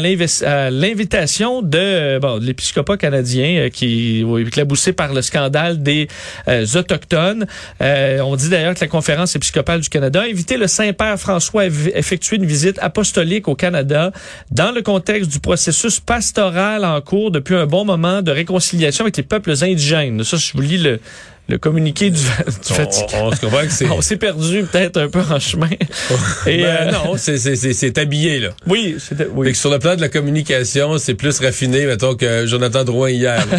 l'invitation 0.71 1.61
de, 1.61 2.17
bon, 2.17 2.39
de 2.39 2.45
l'épiscopat 2.45 2.97
canadien 2.97 3.69
qui 3.71 4.21
est 4.21 4.41
éclaboussé 4.41 4.93
par 4.93 5.13
le 5.13 5.21
scandale 5.21 5.83
des 5.83 6.07
autochtones. 6.75 7.45
Euh, 7.81 8.19
on 8.21 8.35
dit 8.35 8.49
d'ailleurs 8.49 8.73
que 8.73 8.81
la 8.81 8.87
conférence 8.87 9.35
épiscopale 9.35 9.81
du 9.81 9.89
Canada 9.89 10.21
a 10.21 10.25
invité 10.25 10.57
le 10.57 10.62
Saint-Père 10.67 11.19
François 11.19 11.63
à 11.63 11.67
eff- 11.67 11.91
effectuer 11.95 12.37
une 12.37 12.45
visite 12.45 12.77
apostolique 12.81 13.47
au 13.47 13.55
Canada 13.55 14.11
dans 14.51 14.71
le 14.71 14.81
contexte 14.81 15.29
du 15.31 15.39
processus 15.39 15.99
pastoral 15.99 16.85
en 16.85 16.99
cours 17.01 17.31
depuis 17.31 17.55
un 17.55 17.65
bon 17.65 17.85
moment 17.85 18.21
de 18.21 18.31
réconciliation 18.31 19.05
avec 19.05 19.17
les 19.17 19.23
peuples 19.23 19.51
indigènes. 19.61 20.23
Ça, 20.23 20.37
je 20.37 20.53
vous 20.53 20.61
lis 20.61 20.77
le, 20.77 20.99
le 21.49 21.57
communiqué 21.57 22.09
du, 22.09 22.19
du 22.19 22.25
On, 22.71 22.73
Vatican. 22.73 23.07
on- 23.15 23.27
on 23.27 23.31
se 23.35 23.41
comprend 23.41 23.61
que 23.61 23.71
c'est... 23.71 23.89
On 23.89 24.01
s'est 24.01 24.17
perdu 24.17 24.63
peut-être 24.63 24.97
un 24.97 25.09
peu 25.09 25.21
en 25.21 25.39
chemin. 25.39 25.69
Et 26.47 26.61
Ben 26.63 26.65
euh, 26.65 26.91
non, 26.91 27.13
c'est, 27.17 27.37
c'est, 27.37 27.55
c'est, 27.55 27.73
c'est 27.73 27.97
habillé, 27.97 28.39
là. 28.39 28.49
oui, 28.67 28.95
Fait 28.99 29.27
oui. 29.33 29.51
que 29.51 29.57
sur 29.57 29.69
le 29.69 29.79
plan 29.79 29.95
de 29.95 30.01
la 30.01 30.09
communication, 30.09 30.97
c'est 30.97 31.15
plus 31.15 31.39
raffiné, 31.39 31.85
mettons, 31.85 32.15
que 32.15 32.45
Jonathan 32.47 32.83
Drouin 32.83 33.09
hier. 33.09 33.45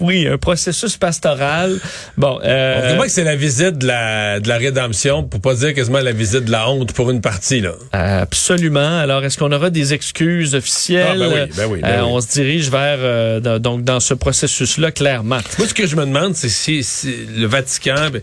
Oui, 0.00 0.26
un 0.26 0.38
processus 0.38 0.96
pastoral. 0.96 1.78
Bon, 2.16 2.38
euh, 2.44 2.96
On 2.98 3.02
que 3.02 3.08
c'est 3.08 3.24
la 3.24 3.36
visite 3.36 3.78
de 3.78 3.86
la, 3.86 4.40
de 4.40 4.48
la 4.48 4.56
rédemption, 4.58 5.22
pour 5.24 5.40
pas 5.40 5.54
dire 5.54 5.74
quasiment 5.74 6.00
la 6.00 6.12
visite 6.12 6.44
de 6.44 6.50
la 6.50 6.68
honte 6.70 6.92
pour 6.92 7.10
une 7.10 7.20
partie, 7.20 7.60
là. 7.60 7.72
Absolument. 7.92 8.98
Alors, 8.98 9.24
est-ce 9.24 9.38
qu'on 9.38 9.52
aura 9.52 9.70
des 9.70 9.94
excuses 9.94 10.54
officielles? 10.54 11.22
Ah, 11.22 11.28
ben 11.28 11.48
oui, 11.48 11.52
ben 11.56 11.66
oui, 11.70 11.80
ben 11.80 11.88
Euh, 11.88 12.02
oui. 12.04 12.10
On 12.12 12.20
se 12.20 12.28
dirige 12.32 12.70
vers 12.70 12.98
euh, 13.00 13.40
dans- 13.40 13.58
donc 13.58 13.84
dans 13.84 14.00
ce 14.00 14.14
processus-là, 14.14 14.90
clairement. 14.92 15.38
Moi, 15.58 15.68
ce 15.68 15.74
que 15.74 15.86
je 15.86 15.96
me 15.96 16.04
demande, 16.04 16.34
c'est 16.34 16.48
si, 16.48 16.82
si 16.84 17.14
le 17.36 17.46
Vatican, 17.46 18.10
ben, 18.12 18.20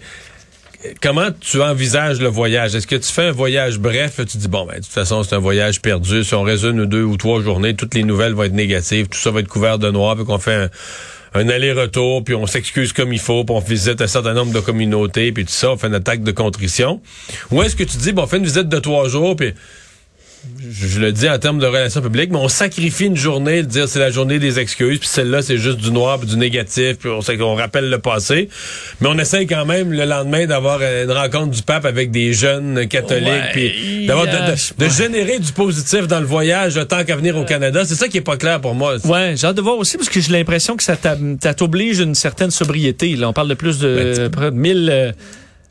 comment 1.02 1.30
tu 1.40 1.62
envisages 1.62 2.20
le 2.20 2.28
voyage? 2.28 2.76
Est-ce 2.76 2.88
que 2.88 2.96
tu 2.96 3.12
fais 3.12 3.24
un 3.28 3.32
voyage 3.32 3.80
bref, 3.80 4.20
tu 4.30 4.38
dis, 4.38 4.48
bon, 4.48 4.66
ben, 4.66 4.76
de 4.76 4.84
toute 4.84 4.92
façon, 4.94 5.24
c'est 5.24 5.36
un 5.36 5.40
voyage 5.40 5.82
perdu. 5.82 6.24
Si 6.24 6.34
on 6.36 6.44
résume 6.44 6.86
deux 6.86 7.04
ou 7.04 7.18
trois 7.18 7.42
journées, 7.42 7.76
toutes 7.76 7.96
les 7.96 8.04
nouvelles 8.04 8.34
vont 8.34 8.44
être 8.44 8.54
négatives, 8.54 9.08
tout 9.08 9.18
ça 9.20 9.32
va 9.32 9.40
être 9.40 9.48
couvert 9.48 9.80
de 9.80 9.90
noir, 9.92 10.16
puis 10.16 10.26
qu'on 10.26 10.40
fait 10.40 10.54
un, 10.56 10.70
un 11.36 11.50
aller-retour, 11.50 12.24
puis 12.24 12.34
on 12.34 12.48
s'excuse 12.48 12.94
comme 12.94 13.12
il 13.12 13.20
faut, 13.20 13.44
puis 13.44 13.56
on 13.56 13.60
visite 13.60 14.02
un 14.02 14.08
certain 14.08 14.34
nombre 14.34 14.54
de 14.54 14.60
communautés, 14.62 15.32
puis 15.32 15.46
tout 15.46 15.52
ça, 15.52 15.72
on 15.72 15.78
fait 15.78 15.88
une 15.88 15.96
attaque 15.96 16.24
de 16.24 16.32
contrition. 16.32 17.02
Ou 17.52 17.62
est-ce 17.62 17.76
que 17.76 17.84
tu 17.84 17.98
dis, 17.98 18.14
bon, 18.14 18.24
on 18.24 18.28
fait 18.28 18.38
une 18.38 18.46
visite 18.46 18.70
de 18.70 18.80
trois 18.80 19.10
jours, 19.10 19.36
puis 19.36 19.54
je, 20.70 21.00
le 21.00 21.12
dis 21.12 21.30
en 21.30 21.38
termes 21.38 21.60
de 21.60 21.66
relations 21.66 22.02
publiques, 22.02 22.32
mais 22.32 22.38
on 22.38 22.48
sacrifie 22.48 23.06
une 23.06 23.16
journée 23.16 23.64
de 23.64 23.68
dire 23.68 23.88
c'est 23.88 24.00
la 24.00 24.10
journée 24.12 24.40
des 24.40 24.60
excuses, 24.60 25.00
puis 25.00 25.08
celle-là 25.08 25.42
c'est 25.42 25.58
juste 25.58 25.78
du 25.80 25.92
noir, 25.92 26.20
puis 26.20 26.28
du 26.30 26.38
négatif, 26.38 26.98
puis 27.00 27.10
on, 27.10 27.22
sait 27.22 27.38
qu'on 27.38 27.56
rappelle 27.56 27.90
le 27.90 28.00
passé. 28.00 28.50
Mais 29.02 29.08
on 29.10 29.18
essaye 29.18 29.48
quand 29.48 29.66
même 29.66 29.92
le 29.92 30.06
lendemain 30.06 30.46
d'avoir 30.46 30.80
euh, 30.82 31.06
une 31.06 31.12
rencontre 31.12 31.52
du 31.52 31.62
pape 31.62 31.86
avec 31.86 32.12
des 32.12 32.34
jeunes 32.34 32.88
catholiques, 32.88 33.26
Ouais, 33.28 33.52
puis 33.54 34.06
d'avoir 34.08 34.26
de, 34.28 34.32
de- 34.32 34.36
euh, 34.52 34.56
de 34.78 34.90
générer 34.90 35.40
du 35.40 35.52
positif 35.52 36.08
dans 36.08 36.20
le 36.20 36.26
voyage 36.26 36.80
tant 36.90 37.04
qu'à 37.04 37.16
venir 37.16 37.38
au 37.38 37.44
Canada. 37.46 37.84
C'est 37.86 37.96
ça 37.96 38.08
qui 38.08 38.18
est 38.18 38.22
pas 38.22 38.38
clair 38.38 38.60
pour 38.62 38.76
moi. 38.76 38.96
Ouais, 39.06 39.34
j'ai 39.36 39.48
hâte 39.48 39.56
de 39.58 39.62
voir 39.62 39.78
aussi 39.78 39.98
parce 39.98 40.10
que 40.10 40.20
j'ai 40.20 40.32
l'impression 40.32 40.76
que 40.78 40.84
ça 40.84 40.96
t'oblige 41.56 42.00
une 42.00 42.16
certaine 42.16 42.52
sobriété. 42.52 43.16
Là, 43.16 43.30
on 43.30 43.34
parle 43.34 43.50
de 43.50 43.54
plus 43.54 43.80
de, 43.80 44.16
Ben, 44.18 44.30
près 44.30 44.52
de 44.52 44.56
1000. 44.56 45.14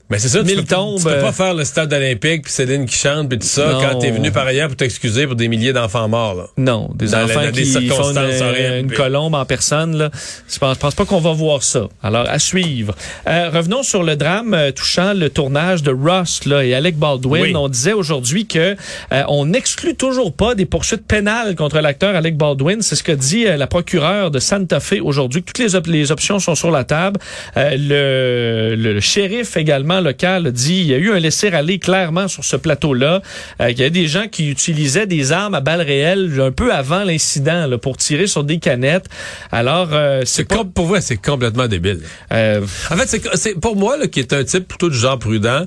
Euh, 0.05 0.07
Mais 0.11 0.19
c'est 0.19 0.29
ça, 0.29 0.45
tu 0.45 0.55
peux, 0.55 0.63
tombes, 0.65 0.99
tu 0.99 1.05
peux 1.05 1.11
euh, 1.13 1.21
pas 1.23 1.33
faire 1.33 1.55
le 1.55 1.65
stade 1.65 1.93
olympique, 1.93 2.43
puis 2.43 2.53
Céline 2.53 2.85
qui 2.87 2.97
chante, 2.97 3.29
puis 3.31 3.39
tout 3.39 3.47
ça, 3.47 3.73
Non. 3.73 3.81
quand 3.81 3.99
t'es 3.99 4.11
venu 4.11 4.31
par 4.31 4.47
ailleurs 4.47 4.69
pour 4.69 4.77
t'excuser 4.77 5.27
pour 5.27 5.35
des 5.35 5.49
milliers 5.49 5.73
d'enfants 5.73 6.09
morts. 6.09 6.35
Là. 6.35 6.47
Non, 6.59 6.91
des 6.95 7.07
Dans 7.09 7.19
la- 7.19 7.25
enfants 7.25 7.43
dans 7.45 7.51
des 7.51 7.63
qui 7.63 7.89
font 7.89 8.13
une, 8.13 8.81
une 8.85 8.93
colombe 8.93 9.35
en 9.35 9.45
personne. 9.47 9.97
Là. 9.97 10.11
Je 10.53 10.59
pense, 10.59 10.77
pense 10.79 10.95
pas 10.95 11.05
qu'on 11.07 11.21
va 11.21 11.33
voir 11.33 11.63
ça. 11.63 11.89
Alors, 12.03 12.29
à 12.29 12.39
suivre. 12.39 12.95
Euh, 13.27 13.49
revenons 13.53 13.83
sur 13.83 14.03
le 14.03 14.17
drame 14.17 14.53
euh, 14.55 14.71
touchant 14.73 15.15
le 15.15 15.31
tournage 15.31 15.83
de 15.83 15.91
Ross 15.93 16.45
là, 16.45 16.65
et 16.65 16.75
Alec 16.75 16.97
Baldwin. 16.97 17.43
Oui. 17.43 17.57
On 17.57 17.69
disait 17.69 17.93
aujourd'hui 17.95 18.47
que 18.47 18.77
euh, 19.13 19.23
on 19.29 19.47
n'exclut 19.47 19.95
toujours 19.97 20.33
pas 20.35 20.55
des 20.55 20.67
poursuites 20.67 21.07
pénales 21.07 21.55
contre 21.57 21.81
l'acteur 21.81 22.15
Alec 22.15 22.37
Baldwin. 22.37 22.83
C'est 22.83 22.97
ce 22.97 23.03
que 23.03 23.13
dit 23.13 23.47
euh, 23.47 23.57
la 23.57 23.67
procureure 23.67 24.31
de 24.31 24.39
Santa 24.39 24.81
Fe 24.81 25.01
aujourd'hui. 25.03 25.43
Toutes 25.43 25.59
les, 25.59 25.75
op- 25.75 25.87
les 25.87 26.13
options 26.13 26.39
sont 26.39 26.55
sur 26.55 26.71
la 26.71 26.85
table. 26.85 27.19
Euh, 27.57 27.71
le, 27.77 28.77
le, 28.77 28.93
le 28.93 29.01
shérif 29.01 29.57
également 29.57 29.94
local 30.01 30.53
dit 30.53 30.81
il 30.81 30.87
y 30.87 30.95
a 30.95 30.99
eu 30.99 31.11
un 31.13 31.19
laisser-aller 31.19 31.79
clairement 31.79 32.29
sur 32.29 32.45
ce 32.45 32.57
plateau-là. 32.57 33.23
Euh, 33.61 33.71
il 33.71 33.79
y 33.79 33.85
a 33.85 33.91
des 33.91 34.07
gens 34.07 34.29
qui 34.29 34.51
utilisaient 34.51 35.07
des 35.07 35.33
armes 35.33 35.55
à 35.55 35.61
balles 35.61 35.83
réelles 35.83 36.41
un 36.41 36.53
peu 36.53 36.73
avant 36.73 37.05
l'incident 37.05 37.69
pour 37.81 37.97
tirer 37.97 38.27
sur 38.27 38.45
des 38.45 38.59
canettes. 38.59 39.07
Alors, 39.53 39.89
euh, 39.93 40.23
c'est 40.25 40.45
pas... 40.45 40.65
pour 40.65 40.87
vrai, 40.87 41.01
c'est 41.01 41.17
complètement 41.17 41.67
débile. 41.69 42.01
euh, 42.33 42.61
En 42.91 42.97
fait, 42.97 43.07
c'est- 43.09 43.37
c'est 43.37 43.61
pour 43.61 43.77
moi, 43.77 43.97
là, 43.97 44.07
qui 44.07 44.21
est 44.21 44.33
un 44.33 44.45
type 44.45 44.69
plutôt 44.69 44.89
du 44.91 44.97
genre 44.97 45.19
prudent, 45.19 45.67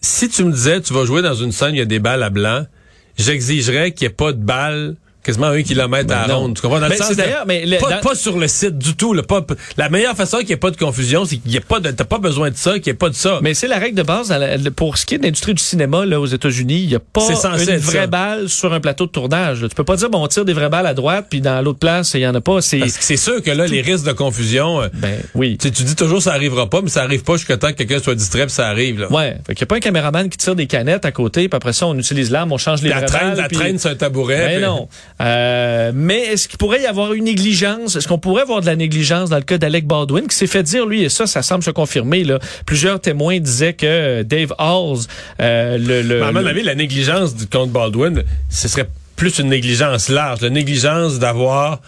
si 0.00 0.28
tu 0.28 0.44
me 0.44 0.52
disais, 0.52 0.80
tu 0.80 0.92
vas 0.94 1.04
jouer 1.04 1.22
dans 1.22 1.34
une 1.34 1.52
scène, 1.52 1.74
il 1.74 1.78
y 1.78 1.82
a 1.82 1.84
des 1.86 1.98
balles 1.98 2.22
à 2.22 2.30
blanc, 2.30 2.64
j'exigerais 3.18 3.92
qu'il 3.92 4.06
n'y 4.06 4.12
ait 4.12 4.14
pas 4.16 4.32
de 4.32 4.38
balles 4.42 4.96
quasiment 5.24 5.46
un 5.48 5.62
kilomètre 5.62 6.12
à 6.14 6.26
la 6.28 6.34
ronde. 6.34 6.54
Tu 6.56 6.62
comprends? 6.62 6.80
Dans 6.80 6.88
le 6.88 6.94
sens 6.96 7.08
c'est 7.08 7.16
d'ailleurs, 7.16 7.44
mais 7.46 7.64
le- 7.66 7.78
pas, 7.78 7.90
dans- 7.90 8.00
pas 8.00 8.14
sur 8.14 8.38
le 8.38 8.46
site 8.48 8.78
du 8.78 8.94
tout. 8.94 9.14
Pas, 9.22 9.44
la 9.76 9.88
meilleure 9.88 10.14
façon 10.16 10.38
qu'il 10.38 10.46
n'y 10.48 10.52
ait 10.52 10.56
pas 10.58 10.70
de 10.70 10.76
confusion, 10.76 11.24
c'est 11.24 11.36
qu'il 11.38 11.50
n'y 11.50 11.56
ait 11.56 11.60
pas 11.60 11.80
de... 11.80 11.90
T'as 11.90 12.04
pas 12.04 12.18
besoin 12.18 12.50
de 12.50 12.56
ça, 12.56 12.74
qu'il 12.74 12.84
n'y 12.84 12.90
ait 12.90 12.94
pas 12.94 13.08
de 13.08 13.14
ça. 13.14 13.38
Mais 13.42 13.54
c'est 13.54 13.66
la 13.68 13.78
règle 13.78 13.96
de 13.96 14.02
base 14.02 14.30
la- 14.30 14.58
pour 14.70 14.98
ce 14.98 15.06
qui 15.06 15.14
est 15.14 15.18
de 15.18 15.22
l'industrie 15.24 15.54
du 15.54 15.62
cinéma 15.62 16.04
là 16.06 16.20
aux 16.20 16.26
États-Unis, 16.26 16.80
il 16.84 16.90
y 16.90 16.94
a 16.94 17.00
pas 17.00 17.22
C'est 17.22 17.48
une 17.72 17.78
vraie 17.78 18.00
ça. 18.02 18.06
balle 18.06 18.48
sur 18.48 18.72
un 18.72 18.80
plateau 18.80 19.06
de 19.06 19.10
tournage. 19.10 19.62
là. 19.62 19.68
Tu 19.68 19.74
peux 19.74 19.84
pas 19.84 19.96
dire 19.96 20.10
bon 20.10 20.22
on 20.22 20.28
tire 20.28 20.44
des 20.44 20.52
vraies 20.52 20.68
balles 20.68 20.86
à 20.86 20.94
droite 20.94 21.26
puis 21.30 21.40
dans 21.40 21.60
l'autre 21.62 21.78
place 21.78 22.12
il 22.14 22.20
y 22.20 22.26
en 22.26 22.34
a 22.34 22.40
pas. 22.40 22.60
C'est 22.60 22.82
c'est 22.88 23.16
sûr 23.16 23.42
que 23.42 23.50
là, 23.50 23.66
les 23.66 23.80
risques 23.80 24.06
de 24.06 24.12
confusion... 24.12 24.82
euh, 24.82 24.88
ben 24.94 25.18
oui. 25.34 25.56
tu 25.58 25.70
dis 25.70 25.96
toujours 25.96 26.20
ça 26.22 26.32
arrivera 26.32 26.68
pas, 26.68 26.82
mais 26.82 26.90
ça 26.90 27.02
arrive 27.02 27.22
pas 27.22 27.36
jusqu'à 27.36 27.56
temps 27.56 27.68
que 27.68 27.74
quelqu'un 27.74 27.98
soit 28.00 28.14
distrait 28.14 28.46
puis 28.46 28.54
ça 28.54 28.66
arrive. 28.68 29.00
Là. 29.00 29.12
Ouais, 29.12 29.36
fait 29.46 29.54
qu'il 29.54 29.60
y 29.62 29.64
a 29.64 29.66
pas 29.66 29.76
un 29.76 29.80
caméraman 29.80 30.28
qui 30.28 30.36
tire 30.38 30.54
des 30.54 30.66
canettes 30.66 31.04
à 31.04 31.12
côté, 31.12 31.48
puis 31.48 31.56
après 31.56 31.72
ça 31.72 31.86
on 31.86 31.98
utilise 31.98 32.30
l'arme, 32.30 32.52
on 32.52 32.58
change 32.58 32.82
les 32.82 32.90
la 32.90 32.96
vraies 32.98 33.06
traîne, 33.06 33.28
balles, 33.30 33.36
la 33.38 33.48
puis- 33.48 33.56
traîne 33.56 33.78
sur 33.78 33.90
un 33.90 33.94
tabouret. 33.94 34.36
Ben 34.38 34.56
puis- 34.56 34.64
non. 34.64 34.88
Euh, 35.20 35.92
mais 35.94 36.18
est-ce 36.18 36.48
qu'il 36.48 36.58
pourrait 36.58 36.82
y 36.82 36.86
avoir 36.86 37.12
une 37.12 37.24
négligence? 37.24 37.94
Est-ce 37.94 38.08
qu'on 38.08 38.18
pourrait 38.18 38.42
avoir 38.42 38.60
de 38.60 38.66
la 38.66 38.74
négligence 38.74 39.30
dans 39.30 39.36
le 39.36 39.42
cas 39.44 39.58
d'Alec 39.58 39.86
Baldwin 39.86 40.26
qui 40.26 40.36
s'est 40.36 40.48
fait 40.48 40.64
dire, 40.64 40.86
lui, 40.86 41.04
et 41.04 41.08
ça, 41.08 41.26
ça 41.26 41.42
semble 41.42 41.62
se 41.62 41.70
confirmer, 41.70 42.24
là. 42.24 42.40
Plusieurs 42.66 43.00
témoins 43.00 43.38
disaient 43.38 43.74
que 43.74 43.86
euh, 43.86 44.22
Dave 44.24 44.52
Halls, 44.58 45.06
euh, 45.40 45.78
le, 45.78 46.02
le, 46.02 46.22
à 46.22 46.32
mon 46.32 46.44
avis, 46.44 46.62
la 46.62 46.74
négligence 46.74 47.36
du 47.36 47.46
contre 47.46 47.72
Baldwin, 47.72 48.24
ce 48.50 48.66
serait 48.66 48.88
plus 49.14 49.38
une 49.38 49.50
négligence 49.50 50.08
large. 50.08 50.40
La 50.40 50.50
négligence 50.50 51.20
d'avoir 51.20 51.80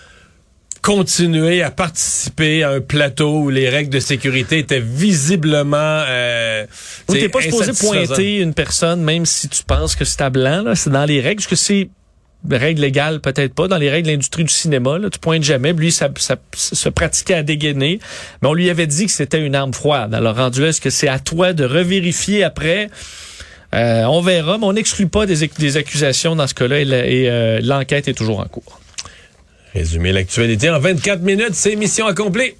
continué 0.82 1.62
à 1.62 1.72
participer 1.72 2.62
à 2.62 2.70
un 2.70 2.80
plateau 2.80 3.40
où 3.40 3.50
les 3.50 3.68
règles 3.68 3.90
de 3.90 3.98
sécurité 3.98 4.58
étaient 4.58 4.78
visiblement... 4.78 6.04
Euh, 6.06 6.64
t'es 7.08 7.28
pas 7.28 7.40
supposé 7.40 7.72
pointer 7.72 8.38
une 8.38 8.54
personne, 8.54 9.02
même 9.02 9.26
si 9.26 9.48
tu 9.48 9.64
penses 9.64 9.96
que 9.96 10.04
c'est 10.04 10.20
à 10.20 10.30
blanc, 10.30 10.62
là. 10.62 10.76
C'est 10.76 10.90
dans 10.90 11.04
les 11.04 11.20
règles. 11.20 11.40
Est-ce 11.40 11.48
que 11.48 11.56
c'est 11.56 11.88
règles 12.51 12.83
légales, 12.83 13.20
peut-être 13.20 13.55
pas. 13.55 13.66
Dans 13.68 13.77
les 13.77 13.90
règles 13.90 14.07
de 14.07 14.12
l'industrie 14.12 14.44
du 14.44 14.53
cinéma, 14.53 14.99
là, 14.99 15.11
tu 15.11 15.18
pointes 15.18 15.42
jamais. 15.42 15.72
Lui, 15.72 15.90
ça, 15.92 16.09
se 16.55 16.88
pratiquait 16.88 17.35
à 17.35 17.42
dégainer. 17.42 17.99
Mais 18.42 18.49
on 18.49 18.55
lui 18.55 18.70
avait 18.70 18.87
dit 18.87 19.07
que 19.07 19.12
c'était 19.12 19.40
une 19.44 19.55
arme 19.55 19.72
froide. 19.75 20.14
Alors, 20.14 20.37
rendu 20.37 20.64
est-ce 20.64 20.81
que 20.81 20.90
c'est 20.90 21.09
à 21.09 21.18
toi 21.18 21.53
de 21.53 21.64
revérifier 21.64 22.44
après? 22.44 22.88
Euh, 23.75 24.05
on 24.05 24.20
verra, 24.22 24.59
mais 24.59 24.64
on 24.64 24.72
n'exclut 24.72 25.09
pas 25.09 25.27
des, 25.27 25.44
ac- 25.44 25.59
des 25.59 25.77
accusations 25.77 26.37
dans 26.37 26.46
ce 26.46 26.55
cas-là 26.55 26.81
et, 26.81 26.87
euh, 27.29 27.61
l'enquête 27.62 28.07
est 28.09 28.14
toujours 28.14 28.38
en 28.40 28.44
cours. 28.46 28.81
Résumer 29.75 30.12
l'actualité 30.12 30.70
en 30.70 30.79
24 30.79 31.20
minutes, 31.22 31.55
c'est 31.55 31.75
mission 31.77 32.07
accomplie. 32.07 32.53